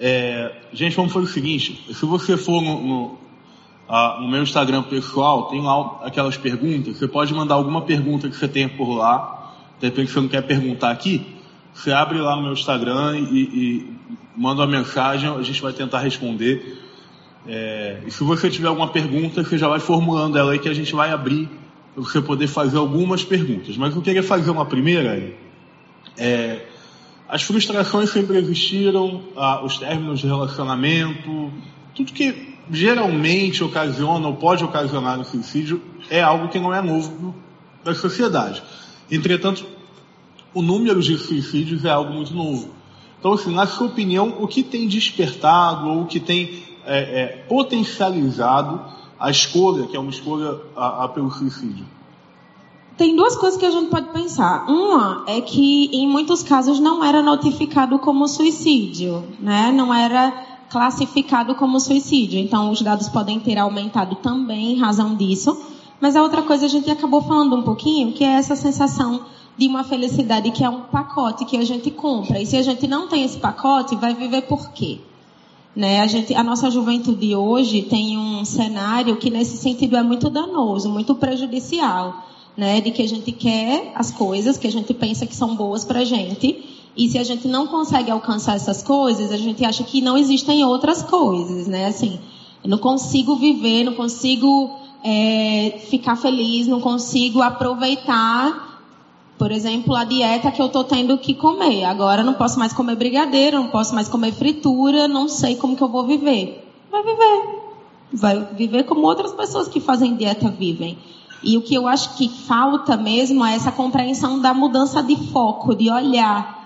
[0.00, 1.94] É, gente, vamos fazer o seguinte.
[1.94, 3.21] Se você for no, no
[3.88, 6.98] ah, no meu Instagram pessoal, tem lá aquelas perguntas.
[6.98, 9.54] Você pode mandar alguma pergunta que você tenha por lá.
[9.80, 11.26] De repente você não quer perguntar aqui,
[11.74, 13.96] você abre lá no meu Instagram e, e
[14.36, 16.80] manda uma mensagem, a gente vai tentar responder.
[17.46, 20.74] É, e se você tiver alguma pergunta, você já vai formulando ela aí que a
[20.74, 21.48] gente vai abrir
[21.96, 23.76] você poder fazer algumas perguntas.
[23.76, 25.34] Mas eu queria fazer uma primeira.
[26.16, 26.66] É,
[27.28, 31.52] as frustrações sempre existiram, ah, os términos de relacionamento,
[31.94, 37.34] tudo que geralmente ocasiona ou pode ocasionar o suicídio é algo que não é novo
[37.84, 38.62] da sociedade.
[39.10, 39.66] Entretanto,
[40.54, 42.70] o número de suicídios é algo muito novo.
[43.18, 47.26] Então, assim, na sua opinião, o que tem despertado ou o que tem é, é,
[47.48, 48.80] potencializado
[49.18, 51.86] a escolha, que é uma escolha a, a pelo suicídio?
[52.96, 54.66] Tem duas coisas que a gente pode pensar.
[54.68, 59.72] Uma é que em muitos casos não era notificado como suicídio, né?
[59.72, 62.40] Não era classificado como suicídio.
[62.40, 65.56] Então os dados podem ter aumentado também em razão disso.
[66.00, 69.20] Mas a outra coisa a gente acabou falando um pouquinho, que é essa sensação
[69.56, 72.40] de uma felicidade que é um pacote que a gente compra.
[72.40, 74.98] E se a gente não tem esse pacote, vai viver por quê?
[75.76, 76.00] Né?
[76.00, 80.88] A, gente, a nossa juventude hoje tem um cenário que nesse sentido é muito danoso,
[80.88, 82.80] muito prejudicial, né?
[82.80, 86.00] De que a gente quer as coisas que a gente pensa que são boas para
[86.00, 90.00] a gente e se a gente não consegue alcançar essas coisas, a gente acha que
[90.00, 91.86] não existem outras coisas, né?
[91.86, 92.18] Assim,
[92.62, 98.72] eu não consigo viver, não consigo é, ficar feliz, não consigo aproveitar
[99.42, 101.82] por exemplo, a dieta que eu estou tendo que comer.
[101.82, 105.82] Agora não posso mais comer brigadeiro, não posso mais comer fritura, não sei como que
[105.82, 106.64] eu vou viver.
[106.92, 107.60] Vai viver.
[108.12, 110.96] Vai viver como outras pessoas que fazem dieta vivem.
[111.42, 115.74] E o que eu acho que falta mesmo é essa compreensão da mudança de foco,
[115.74, 116.61] de olhar.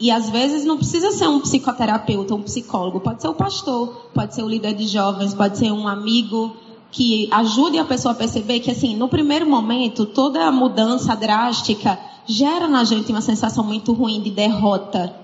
[0.00, 4.34] E às vezes não precisa ser um psicoterapeuta, um psicólogo, pode ser o pastor, pode
[4.34, 6.56] ser o líder de jovens, pode ser um amigo
[6.90, 11.98] que ajude a pessoa a perceber que assim, no primeiro momento, toda a mudança drástica
[12.26, 15.14] gera na gente uma sensação muito ruim de derrota.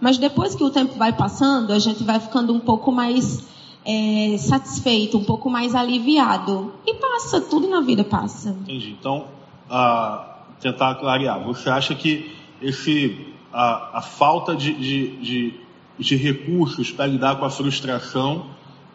[0.00, 3.44] Mas depois que o tempo vai passando, a gente vai ficando um pouco mais
[3.84, 6.72] é, satisfeito, um pouco mais aliviado.
[6.86, 8.50] E passa, tudo na vida passa.
[8.50, 8.96] Entendi.
[8.98, 9.26] Então,
[9.70, 10.24] uh,
[10.60, 11.44] tentar clarear.
[11.44, 15.54] Você acha que esse, a, a falta de, de, de,
[15.98, 18.46] de recursos para lidar com a frustração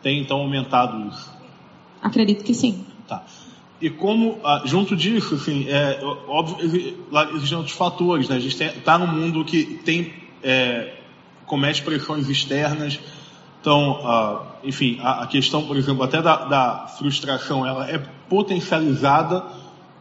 [0.02, 1.32] tem então aumentado isso?
[2.02, 2.86] Acredito que sim.
[3.08, 3.24] Tá.
[3.80, 6.58] E como, ah, junto disso, assim, é, óbvio,
[7.36, 8.38] existem outros fatores, né?
[8.38, 10.96] A gente está num mundo que tem, é,
[11.46, 13.00] comete pressões externas,
[13.62, 19.43] então, ah, enfim, a, a, questão, por exemplo, até da, da frustração, ela é potencializada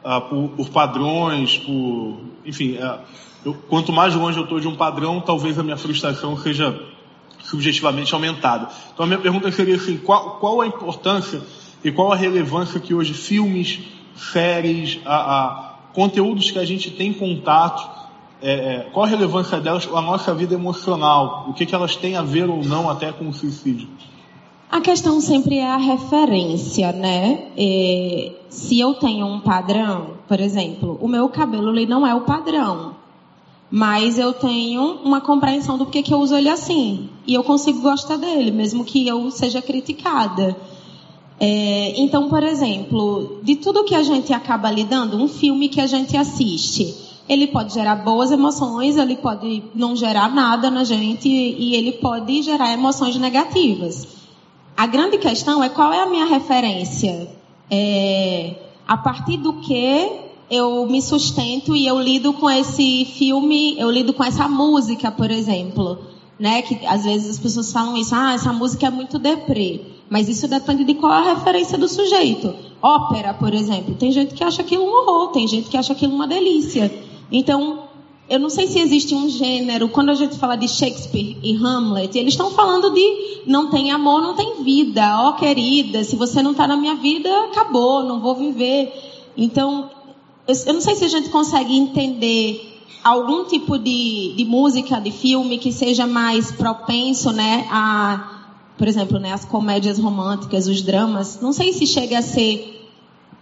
[0.04, 2.98] ah, por, por, padrões, por, enfim, é,
[3.44, 6.78] eu, quanto mais longe eu estou de um padrão, talvez a minha frustração seja
[7.42, 8.68] subjetivamente aumentada.
[8.92, 11.42] Então, a minha pergunta seria assim, qual, qual a importância
[11.84, 13.80] e qual a relevância que hoje filmes,
[14.16, 17.88] séries, a, a conteúdos que a gente tem contato,
[18.42, 21.46] é, é, qual a relevância delas na nossa vida emocional?
[21.48, 23.88] O que, que elas têm a ver ou não até com o suicídio?
[24.70, 27.50] A questão sempre é a referência, né?
[28.48, 32.95] Se eu tenho um padrão, por exemplo, o meu cabelo ele não é o padrão,
[33.76, 37.82] mas eu tenho uma compreensão do porquê que eu uso ele assim e eu consigo
[37.82, 40.56] gostar dele, mesmo que eu seja criticada.
[41.38, 45.86] É, então, por exemplo, de tudo que a gente acaba lidando, um filme que a
[45.86, 46.96] gente assiste,
[47.28, 52.40] ele pode gerar boas emoções, ele pode não gerar nada na gente e ele pode
[52.40, 54.08] gerar emoções negativas.
[54.74, 57.28] A grande questão é qual é a minha referência?
[57.70, 58.54] É,
[58.88, 64.12] a partir do que eu me sustento e eu lido com esse filme, eu lido
[64.12, 65.98] com essa música, por exemplo
[66.38, 66.62] né?
[66.62, 69.80] Que às vezes as pessoas falam isso, ah, essa música é muito deprê.
[70.08, 72.54] Mas isso depende de qual é a referência do sujeito.
[72.80, 76.14] Ópera, por exemplo, tem gente que acha aquilo um horror, tem gente que acha aquilo
[76.14, 76.92] uma delícia.
[77.32, 77.84] Então,
[78.28, 82.16] eu não sei se existe um gênero, quando a gente fala de Shakespeare e Hamlet,
[82.16, 85.02] eles estão falando de não tem amor, não tem vida.
[85.18, 88.92] Ó, oh, querida, se você não está na minha vida, acabou, não vou viver.
[89.36, 89.90] Então,
[90.48, 95.58] eu não sei se a gente consegue entender algum tipo de, de música, de filme
[95.58, 101.40] que seja mais propenso, né, a, por exemplo, né, as comédias românticas, os dramas.
[101.40, 102.90] Não sei se chega a ser,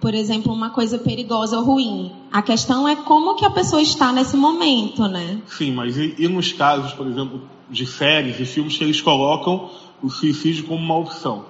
[0.01, 2.13] por exemplo, uma coisa perigosa ou ruim.
[2.31, 5.41] A questão é como que a pessoa está nesse momento, né?
[5.47, 9.71] Sim, mas e, e nos casos, por exemplo, de séries e filmes que eles colocam
[10.03, 11.47] o suicídio como uma opção?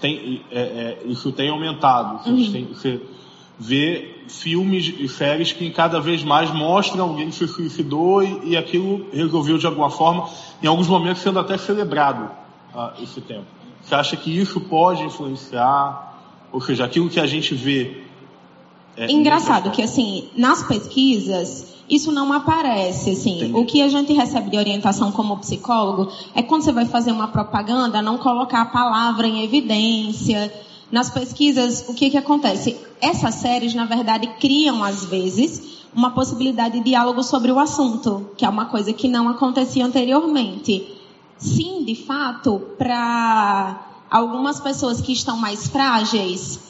[0.00, 2.28] Tem, é, é, isso tem aumentado.
[2.28, 2.50] Uhum.
[2.50, 3.00] Tem, você,
[3.62, 8.56] ver filmes e séries que cada vez mais mostram alguém que se suicidou e, e
[8.56, 10.28] aquilo resolveu de alguma forma,
[10.60, 12.24] em alguns momentos sendo até celebrado
[12.74, 13.46] uh, esse tempo.
[13.80, 16.18] Você acha que isso pode influenciar?
[16.50, 18.02] Ou seja, aquilo que a gente vê.
[18.96, 23.36] É, Engraçado que assim, nas pesquisas, isso não aparece, assim.
[23.36, 23.58] Entendi.
[23.58, 27.28] O que a gente recebe de orientação como psicólogo é quando você vai fazer uma
[27.28, 30.52] propaganda, não colocar a palavra em evidência,
[30.92, 32.78] nas pesquisas, o que, que acontece?
[33.00, 38.44] Essas séries, na verdade, criam, às vezes, uma possibilidade de diálogo sobre o assunto, que
[38.44, 41.00] é uma coisa que não acontecia anteriormente.
[41.38, 46.60] Sim, de fato, para algumas pessoas que estão mais frágeis,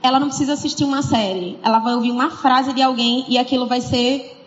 [0.00, 1.58] ela não precisa assistir uma série.
[1.60, 4.40] Ela vai ouvir uma frase de alguém e aquilo vai ser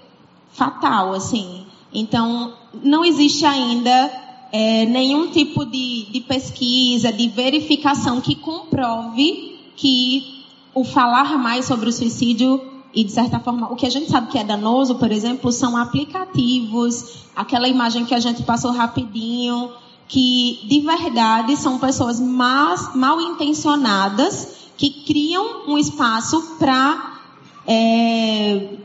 [0.53, 1.66] fatal, assim.
[1.93, 4.09] Então, não existe ainda
[4.51, 10.43] é, nenhum tipo de, de pesquisa, de verificação que comprove que
[10.73, 12.61] o falar mais sobre o suicídio
[12.93, 15.77] e de certa forma o que a gente sabe que é danoso, por exemplo, são
[15.77, 19.71] aplicativos, aquela imagem que a gente passou rapidinho,
[20.07, 27.19] que de verdade são pessoas mal intencionadas que criam um espaço para
[27.65, 28.77] é,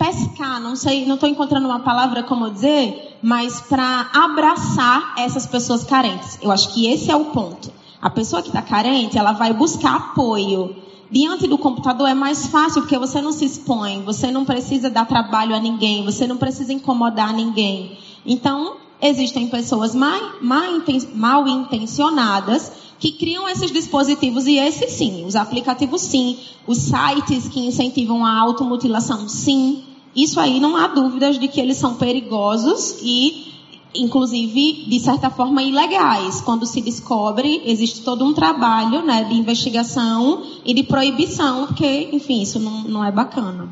[0.00, 5.84] pescar, não sei, não estou encontrando uma palavra como dizer, mas para abraçar essas pessoas
[5.84, 6.38] carentes.
[6.40, 7.70] Eu acho que esse é o ponto.
[8.00, 10.74] A pessoa que está carente, ela vai buscar apoio.
[11.10, 15.04] Diante do computador é mais fácil porque você não se expõe, você não precisa dar
[15.06, 17.98] trabalho a ninguém, você não precisa incomodar ninguém.
[18.24, 26.00] Então, existem pessoas mal, mal intencionadas que criam esses dispositivos e esses sim, os aplicativos
[26.00, 31.60] sim, os sites que incentivam a automutilação sim, isso aí não há dúvidas de que
[31.60, 33.52] eles são perigosos e,
[33.94, 36.40] inclusive, de certa forma, ilegais.
[36.40, 42.42] Quando se descobre, existe todo um trabalho né, de investigação e de proibição, porque, enfim,
[42.42, 43.68] isso não, não é bacana.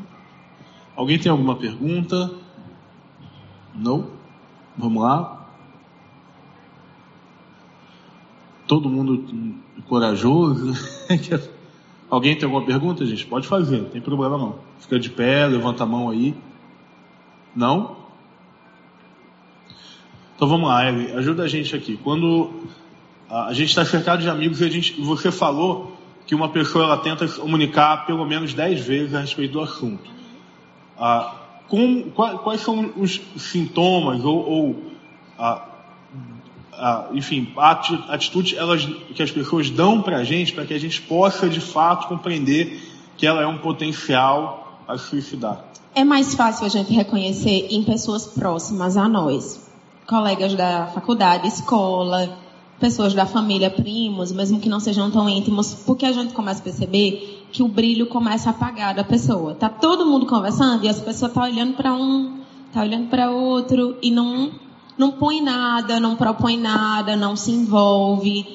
[0.95, 2.31] Alguém tem alguma pergunta?
[3.75, 4.07] Não?
[4.77, 5.47] Vamos lá?
[8.65, 9.25] Todo mundo
[9.87, 10.73] corajoso?
[12.09, 13.25] Alguém tem alguma pergunta, gente?
[13.25, 14.55] Pode fazer, não tem problema não.
[14.79, 16.33] Fica de pé, levanta a mão aí.
[17.55, 17.97] Não?
[20.35, 21.97] Então vamos lá, Eli, ajuda a gente aqui.
[21.97, 22.49] Quando
[23.29, 25.95] a gente está cercado de amigos e a gente, você falou
[26.25, 30.09] que uma pessoa ela tenta comunicar pelo menos 10 vezes a respeito do assunto.
[30.97, 31.35] Ah,
[31.67, 34.83] com, quais, são os sintomas ou, ou
[35.37, 35.68] ah,
[37.13, 37.51] enfim,
[38.07, 41.59] atitudes elas, que as pessoas dão para a gente, para que a gente possa de
[41.59, 42.81] fato compreender
[43.17, 45.65] que ela é um potencial a suicidar.
[45.93, 49.69] É mais fácil a gente reconhecer em pessoas próximas a nós,
[50.07, 52.37] colegas da faculdade, escola,
[52.79, 56.63] pessoas da família, primos, mesmo que não sejam tão íntimos, porque a gente começa a
[56.63, 59.53] perceber que o brilho começa a apagar da pessoa.
[59.53, 62.39] Tá todo mundo conversando e as pessoas tá olhando para um,
[62.71, 64.51] tá olhando para outro e não
[64.99, 68.45] não põe nada, não propõe nada, não se envolve.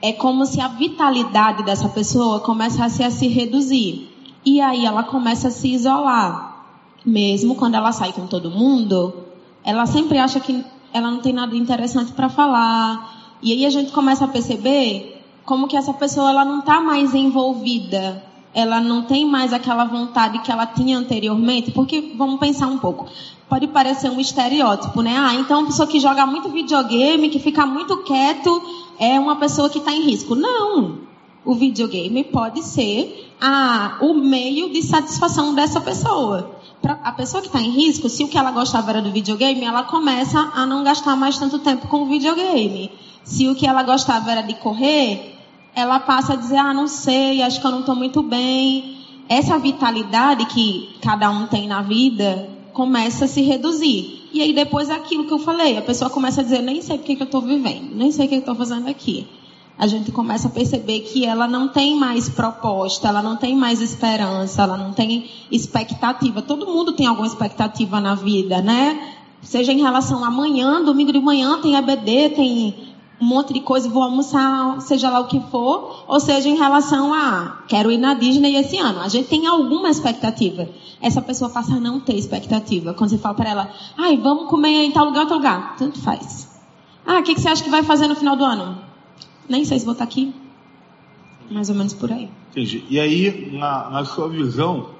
[0.00, 4.08] É como se a vitalidade dessa pessoa começasse a se reduzir.
[4.42, 6.64] E aí ela começa a se isolar.
[7.04, 9.12] Mesmo quando ela sai com todo mundo,
[9.62, 10.64] ela sempre acha que
[10.94, 13.36] ela não tem nada interessante para falar.
[13.42, 17.14] E aí a gente começa a perceber como que essa pessoa ela não está mais
[17.14, 22.78] envolvida ela não tem mais aquela vontade que ela tinha anteriormente, porque vamos pensar um
[22.78, 23.06] pouco.
[23.48, 25.16] Pode parecer um estereótipo, né?
[25.16, 28.62] Ah, então uma pessoa que joga muito videogame, que fica muito quieto,
[28.98, 30.34] é uma pessoa que está em risco.
[30.34, 31.00] Não.
[31.44, 36.56] O videogame pode ser a, o meio de satisfação dessa pessoa.
[36.80, 39.64] Pra a pessoa que está em risco, se o que ela gostava era do videogame,
[39.64, 42.92] ela começa a não gastar mais tanto tempo com o videogame.
[43.24, 45.41] Se o que ela gostava era de correr,
[45.74, 48.98] ela passa a dizer, ah, não sei, acho que eu não estou muito bem.
[49.28, 54.28] Essa vitalidade que cada um tem na vida começa a se reduzir.
[54.32, 56.96] E aí depois é aquilo que eu falei, a pessoa começa a dizer, nem sei
[56.96, 59.26] o que, que eu estou vivendo, nem sei o que eu estou fazendo aqui.
[59.78, 63.80] A gente começa a perceber que ela não tem mais proposta, ela não tem mais
[63.80, 66.40] esperança, ela não tem expectativa.
[66.42, 69.16] Todo mundo tem alguma expectativa na vida, né?
[69.40, 72.91] Seja em relação a amanhã, domingo de manhã tem EBD, tem
[73.22, 77.14] um monte de coisa, vou almoçar, seja lá o que for, ou seja, em relação
[77.14, 78.98] a quero ir na Disney esse ano.
[78.98, 80.68] A gente tem alguma expectativa.
[81.00, 82.92] Essa pessoa passa a não ter expectativa.
[82.94, 85.76] Quando você fala para ela, ai, vamos comer em tal lugar, tal lugar.
[85.76, 86.50] Tanto faz.
[87.06, 88.76] Ah, o que, que você acha que vai fazer no final do ano?
[89.48, 90.34] Nem sei se vou estar aqui.
[91.48, 92.28] Mais ou menos por aí.
[92.50, 92.84] Entendi.
[92.90, 94.90] E aí, na, na sua visão,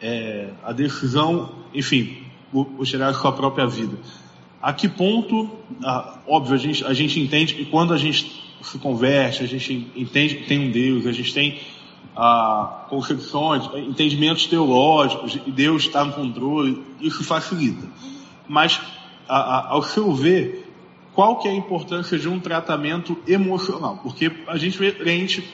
[0.00, 3.96] é, a decisão, enfim, vou tirar a sua própria vida
[4.62, 5.50] a que ponto,
[5.82, 9.90] ah, óbvio, a gente, a gente entende que quando a gente se converte, a gente
[9.96, 11.60] entende que tem um Deus, a gente tem
[12.16, 17.88] ah, concepções, entendimentos teológicos, e Deus está no controle, isso facilita.
[18.48, 18.80] Mas,
[19.28, 20.72] a, a, ao seu ver,
[21.12, 23.98] qual que é a importância de um tratamento emocional?
[24.00, 25.44] Porque a gente vê crente,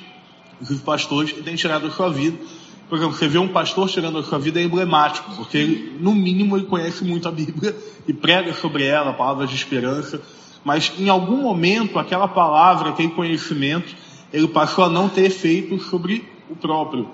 [0.60, 2.36] os pastores, que têm tirado a sua vida,
[2.88, 6.14] por exemplo, você vê um pastor chegando a sua vida é emblemático, porque ele, no
[6.14, 7.76] mínimo ele conhece muito a Bíblia
[8.08, 10.20] e prega sobre ela, palavras de esperança.
[10.64, 13.94] mas em algum momento aquela palavra, aquele conhecimento,
[14.32, 17.08] ele passou a não ter efeito sobre o próprio.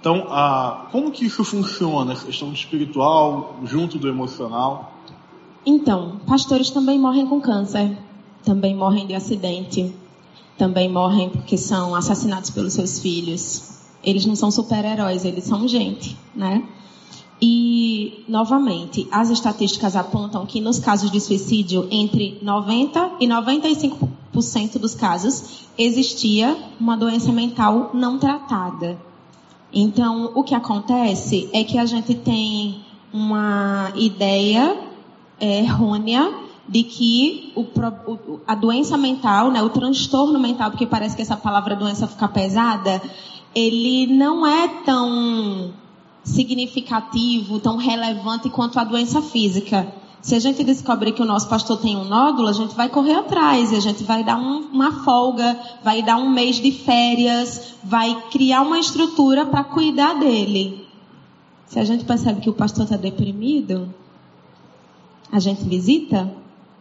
[0.00, 4.94] Então, ah, como que isso funciona, a questão espiritual junto do emocional?
[5.64, 7.96] Então, pastores também morrem com câncer,
[8.42, 9.94] também morrem de acidente,
[10.56, 13.79] também morrem porque são assassinados pelos seus filhos.
[14.02, 16.62] Eles não são super-heróis, eles são gente, né?
[17.42, 24.94] E, novamente, as estatísticas apontam que nos casos de suicídio, entre 90% e 95% dos
[24.94, 28.98] casos, existia uma doença mental não tratada.
[29.72, 32.82] Então, o que acontece é que a gente tem
[33.12, 34.76] uma ideia
[35.40, 36.32] é, errônea
[36.68, 37.66] de que o,
[38.46, 43.00] a doença mental, né, o transtorno mental, porque parece que essa palavra doença fica pesada,
[43.54, 45.72] ele não é tão
[46.22, 49.92] significativo, tão relevante quanto a doença física.
[50.20, 53.14] Se a gente descobrir que o nosso pastor tem um nódulo, a gente vai correr
[53.14, 58.22] atrás, a gente vai dar um, uma folga, vai dar um mês de férias, vai
[58.30, 60.86] criar uma estrutura para cuidar dele.
[61.66, 63.94] Se a gente percebe que o pastor está deprimido,
[65.32, 66.30] a gente visita,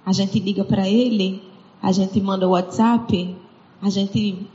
[0.05, 1.41] a gente liga para ele,
[1.82, 3.36] a gente manda o WhatsApp,
[3.82, 4.45] a gente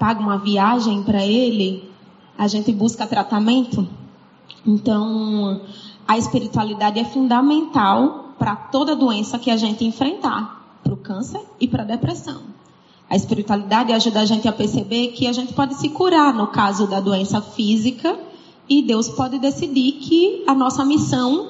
[0.00, 1.84] paga uma viagem para ele,
[2.38, 3.86] a gente busca tratamento.
[4.66, 5.60] Então,
[6.08, 11.68] a espiritualidade é fundamental para toda doença que a gente enfrentar, para o câncer e
[11.68, 12.40] para a depressão.
[13.10, 16.86] A espiritualidade ajuda a gente a perceber que a gente pode se curar no caso
[16.86, 18.18] da doença física
[18.66, 21.48] e Deus pode decidir que a nossa missão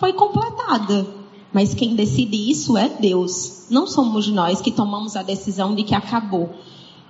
[0.00, 1.06] foi completada.
[1.52, 3.66] Mas quem decide isso é Deus.
[3.70, 6.50] Não somos nós que tomamos a decisão de que acabou.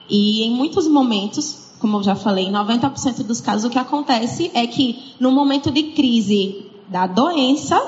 [0.09, 4.66] E em muitos momentos como eu já falei, 90% dos casos o que acontece é
[4.66, 7.78] que no momento de crise da doença,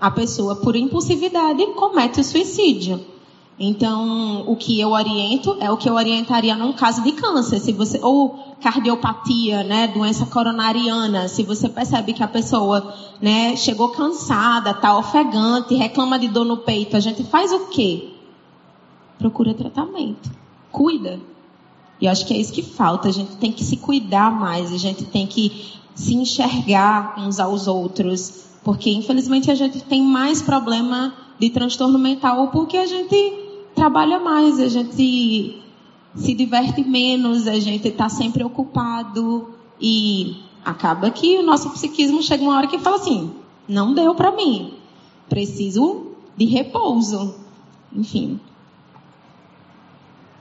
[0.00, 3.00] a pessoa, por impulsividade, comete o suicídio.
[3.56, 7.72] Então, o que eu oriento é o que eu orientaria num caso de câncer, se
[7.72, 14.70] você ou cardiopatia, né, doença coronariana, se você percebe que a pessoa, né, chegou cansada,
[14.70, 18.08] está ofegante, reclama de dor no peito, a gente faz o quê?
[19.16, 20.28] Procura tratamento.
[20.72, 21.20] Cuida.
[22.00, 23.08] E eu acho que é isso que falta.
[23.08, 27.66] A gente tem que se cuidar mais, a gente tem que se enxergar uns aos
[27.66, 28.44] outros.
[28.62, 34.60] Porque, infelizmente, a gente tem mais problema de transtorno mental porque a gente trabalha mais,
[34.60, 35.60] a gente
[36.14, 42.44] se diverte menos, a gente está sempre ocupado e acaba que o nosso psiquismo chega
[42.44, 43.32] uma hora que fala assim:
[43.68, 44.74] não deu para mim,
[45.28, 47.34] preciso de repouso.
[47.92, 48.40] Enfim.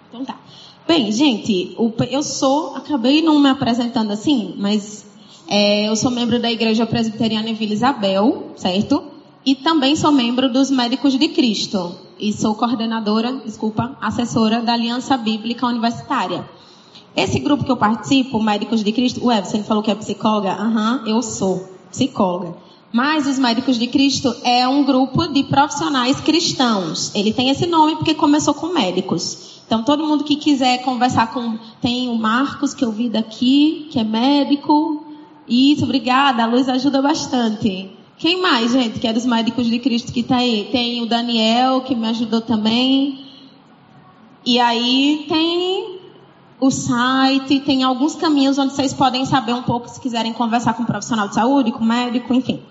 [0.10, 0.38] Então tá.
[0.86, 1.78] Bem, gente,
[2.12, 5.06] eu sou, acabei não me apresentando assim, mas
[5.48, 9.02] é, eu sou membro da Igreja Presbiteriana em Vila Isabel, certo?
[9.46, 11.96] E também sou membro dos Médicos de Cristo.
[12.20, 16.48] E sou coordenadora, desculpa, assessora da Aliança Bíblica Universitária.
[17.16, 20.52] Esse grupo que eu participo, Médicos de Cristo, ué, você falou que é psicóloga?
[20.52, 22.56] Aham, uhum, eu sou psicóloga.
[22.94, 27.14] Mas os Médicos de Cristo é um grupo de profissionais cristãos.
[27.16, 29.62] Ele tem esse nome porque começou com médicos.
[29.66, 31.58] Então, todo mundo que quiser conversar com.
[31.82, 35.04] Tem o Marcos, que eu vi daqui, que é médico.
[35.50, 36.44] Isso, obrigada.
[36.44, 37.90] A luz ajuda bastante.
[38.20, 40.70] Quem mais, gente, que é dos médicos de Cristo que está aí?
[40.72, 43.26] Tem o Daniel, que me ajudou também.
[44.46, 46.00] E aí tem
[46.66, 50.84] o site, tem alguns caminhos onde vocês podem saber um pouco se quiserem conversar com
[50.84, 52.62] um profissional de saúde, com um médico, enfim.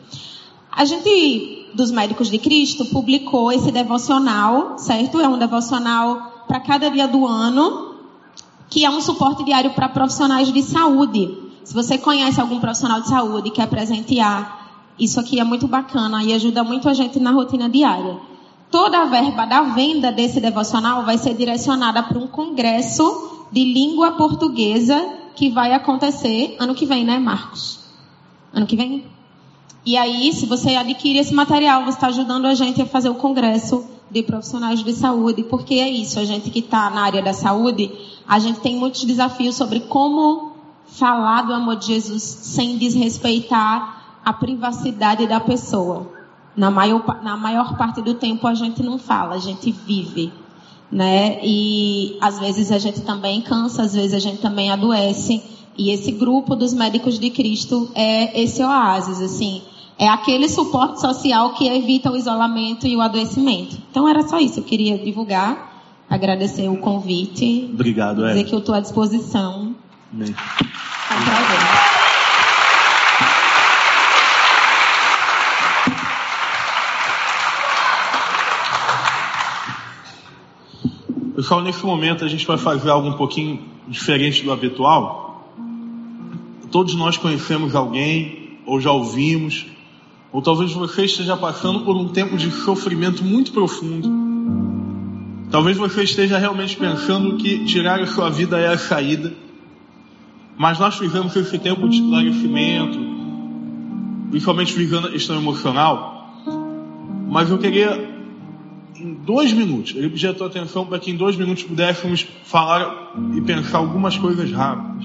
[0.71, 5.21] A gente, dos médicos de Cristo, publicou esse devocional, certo?
[5.21, 7.97] É um devocional para cada dia do ano,
[8.71, 11.37] que é um suporte diário para profissionais de saúde.
[11.63, 16.25] Se você conhece algum profissional de saúde e quer presentear, isso aqui é muito bacana
[16.25, 18.17] e ajuda muito a gente na rotina diária.
[18.71, 24.13] Toda a verba da venda desse devocional vai ser direcionada para um congresso de língua
[24.13, 27.81] portuguesa que vai acontecer ano que vem, né, Marcos?
[28.53, 29.05] Ano que vem?
[29.85, 33.17] E aí, se você adquire esse material, você está ajudando a gente a fazer o
[33.17, 37.33] congresso de profissionais de saúde, porque é isso, a gente que está na área da
[37.33, 37.91] saúde,
[38.29, 40.53] a gente tem muitos desafios sobre como
[40.87, 46.13] falar do amor de Jesus sem desrespeitar a privacidade da pessoa.
[46.55, 50.33] Na maior, na maior parte do tempo a gente não fala, a gente vive.
[50.93, 51.41] Né?
[51.43, 55.43] E às vezes a gente também cansa, às vezes a gente também adoece.
[55.77, 59.63] E esse grupo dos médicos de Cristo é esse oásis, assim.
[59.99, 63.79] É aquele suporte social que evita o isolamento e o adoecimento.
[63.91, 67.71] Então era só isso, eu queria divulgar, agradecer o convite.
[67.73, 68.35] Obrigado, é.
[68.35, 69.75] Dizer que eu estou à disposição.
[70.11, 70.35] Bem.
[81.43, 85.53] Pessoal, nesse momento a gente vai fazer algo um pouquinho diferente do habitual.
[86.71, 89.67] Todos nós conhecemos alguém, ou já ouvimos,
[90.31, 94.09] ou talvez você esteja passando por um tempo de sofrimento muito profundo.
[95.51, 99.35] Talvez você esteja realmente pensando que tirar a sua vida é a saída.
[100.57, 103.01] Mas nós fizemos esse tempo de esclarecimento,
[104.31, 106.41] principalmente visando a questão emocional.
[107.29, 108.12] Mas eu queria
[109.03, 113.41] em dois minutos, ele pediu a atenção para que em dois minutos pudéssemos falar e
[113.41, 115.05] pensar algumas coisas rápidas.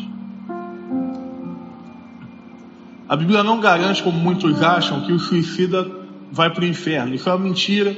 [3.10, 5.89] A Bíblia não garante, como muitos acham, que o suicida
[6.32, 7.16] vai para o inferno.
[7.16, 7.98] Isso é uma mentira.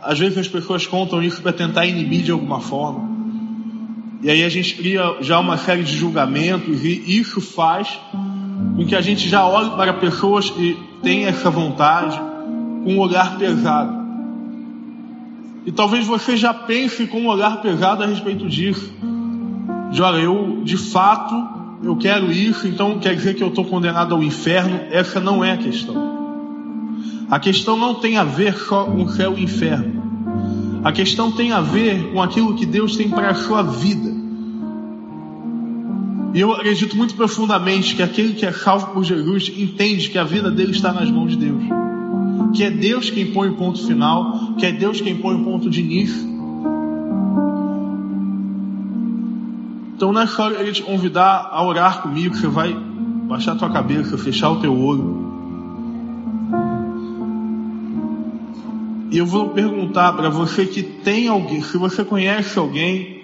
[0.00, 3.16] Às vezes as pessoas contam isso para tentar inibir de alguma forma.
[4.22, 7.98] E aí a gente cria já uma série de julgamentos e isso faz
[8.76, 12.18] com que a gente já olhe para pessoas que têm essa vontade
[12.84, 13.95] com um olhar pesado.
[15.66, 18.88] E talvez você já pense com um olhar pesado a respeito disso.
[19.90, 21.34] De olha, eu de fato
[21.82, 24.80] eu quero isso, então quer dizer que eu estou condenado ao inferno.
[24.92, 26.16] Essa não é a questão.
[27.28, 30.80] A questão não tem a ver só com céu e inferno.
[30.84, 34.14] A questão tem a ver com aquilo que Deus tem para a sua vida.
[36.32, 40.24] E eu acredito muito profundamente que aquele que é salvo por Jesus entende que a
[40.24, 41.75] vida dele está nas mãos de Deus
[42.54, 45.68] que é Deus quem põe o ponto final, que é Deus quem põe o ponto
[45.68, 46.36] de início.
[49.96, 53.70] Então nessa hora eu queria te convidar a orar comigo, você vai baixar a tua
[53.70, 55.26] cabeça, fechar o teu olho.
[59.10, 63.22] E eu vou perguntar para você que tem alguém, se você conhece alguém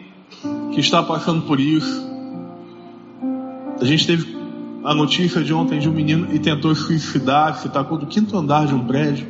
[0.72, 2.10] que está passando por isso.
[3.80, 4.41] A gente teve
[4.84, 8.66] a notícia de ontem de um menino e tentou suicidar, se tacou do quinto andar
[8.66, 9.26] de um prédio.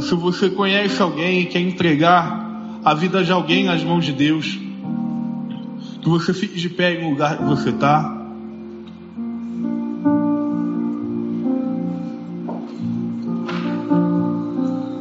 [0.00, 4.58] Se você conhece alguém e quer entregar a vida de alguém nas mãos de Deus,
[6.02, 8.16] que você fique de pé no lugar que você está.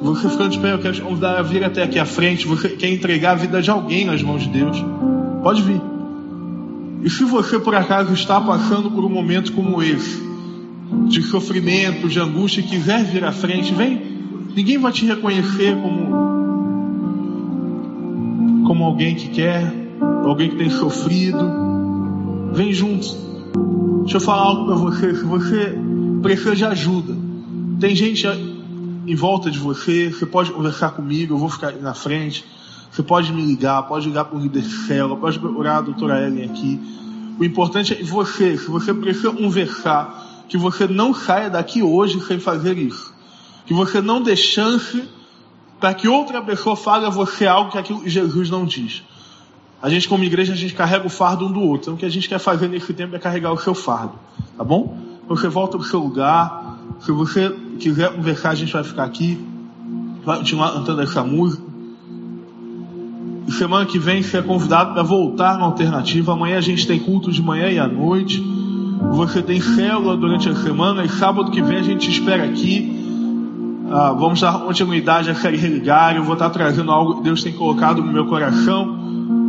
[0.01, 2.47] Você ficando de pé, eu quero te convidar a vir até aqui à frente.
[2.47, 4.83] Você quer entregar a vida de alguém nas mãos de Deus?
[5.43, 5.81] Pode vir.
[7.07, 10.21] E se você por acaso está passando por um momento como esse,
[11.07, 14.01] de sofrimento, de angústia, e quiser vir à frente, vem.
[14.53, 16.17] Ninguém vai te reconhecer como
[18.67, 19.73] como alguém que quer,
[20.25, 21.39] alguém que tem sofrido.
[22.51, 23.07] Vem junto.
[24.01, 25.15] Deixa eu falar algo para você.
[25.15, 25.79] Se você
[26.21, 27.15] precisa de ajuda,
[27.79, 30.11] tem gente em volta de você.
[30.11, 31.35] Você pode conversar comigo.
[31.35, 32.43] Eu vou ficar na frente.
[32.91, 36.79] Você pode me ligar, pode ligar para o célula, pode procurar a doutora Ellen aqui.
[37.39, 42.39] O importante é você, se você precisa conversar, que você não saia daqui hoje sem
[42.39, 43.13] fazer isso.
[43.65, 45.07] Que você não dê chance
[45.79, 49.03] para que outra pessoa fale a você algo que aquilo Jesus não diz.
[49.81, 51.81] A gente, como igreja, a gente carrega o fardo um do outro.
[51.83, 54.13] Então, o que a gente quer fazer nesse tempo é carregar o seu fardo.
[54.57, 54.97] Tá bom?
[55.27, 56.79] Você volta para o seu lugar.
[57.01, 59.39] Se você quiser conversar, a gente vai ficar aqui.
[60.25, 61.66] Vai continuar cantando essa música.
[63.49, 66.33] Semana que vem você é convidado para voltar na alternativa.
[66.33, 68.43] Amanhã a gente tem culto de manhã e à noite.
[69.13, 71.05] Você tem célula durante a semana.
[71.05, 72.93] E sábado que vem a gente espera aqui.
[73.89, 76.15] Ah, vamos dar continuidade à série Religar.
[76.15, 78.97] Eu vou estar trazendo algo que Deus tem colocado no meu coração.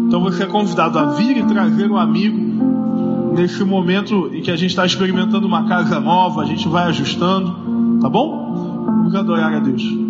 [0.06, 4.56] Então você é convidado a vir e trazer um amigo nesse momento em que a
[4.56, 6.42] gente está experimentando uma casa nova.
[6.42, 7.98] A gente vai ajustando.
[8.00, 8.84] Tá bom?
[8.86, 10.07] Vamos adorar a Deus.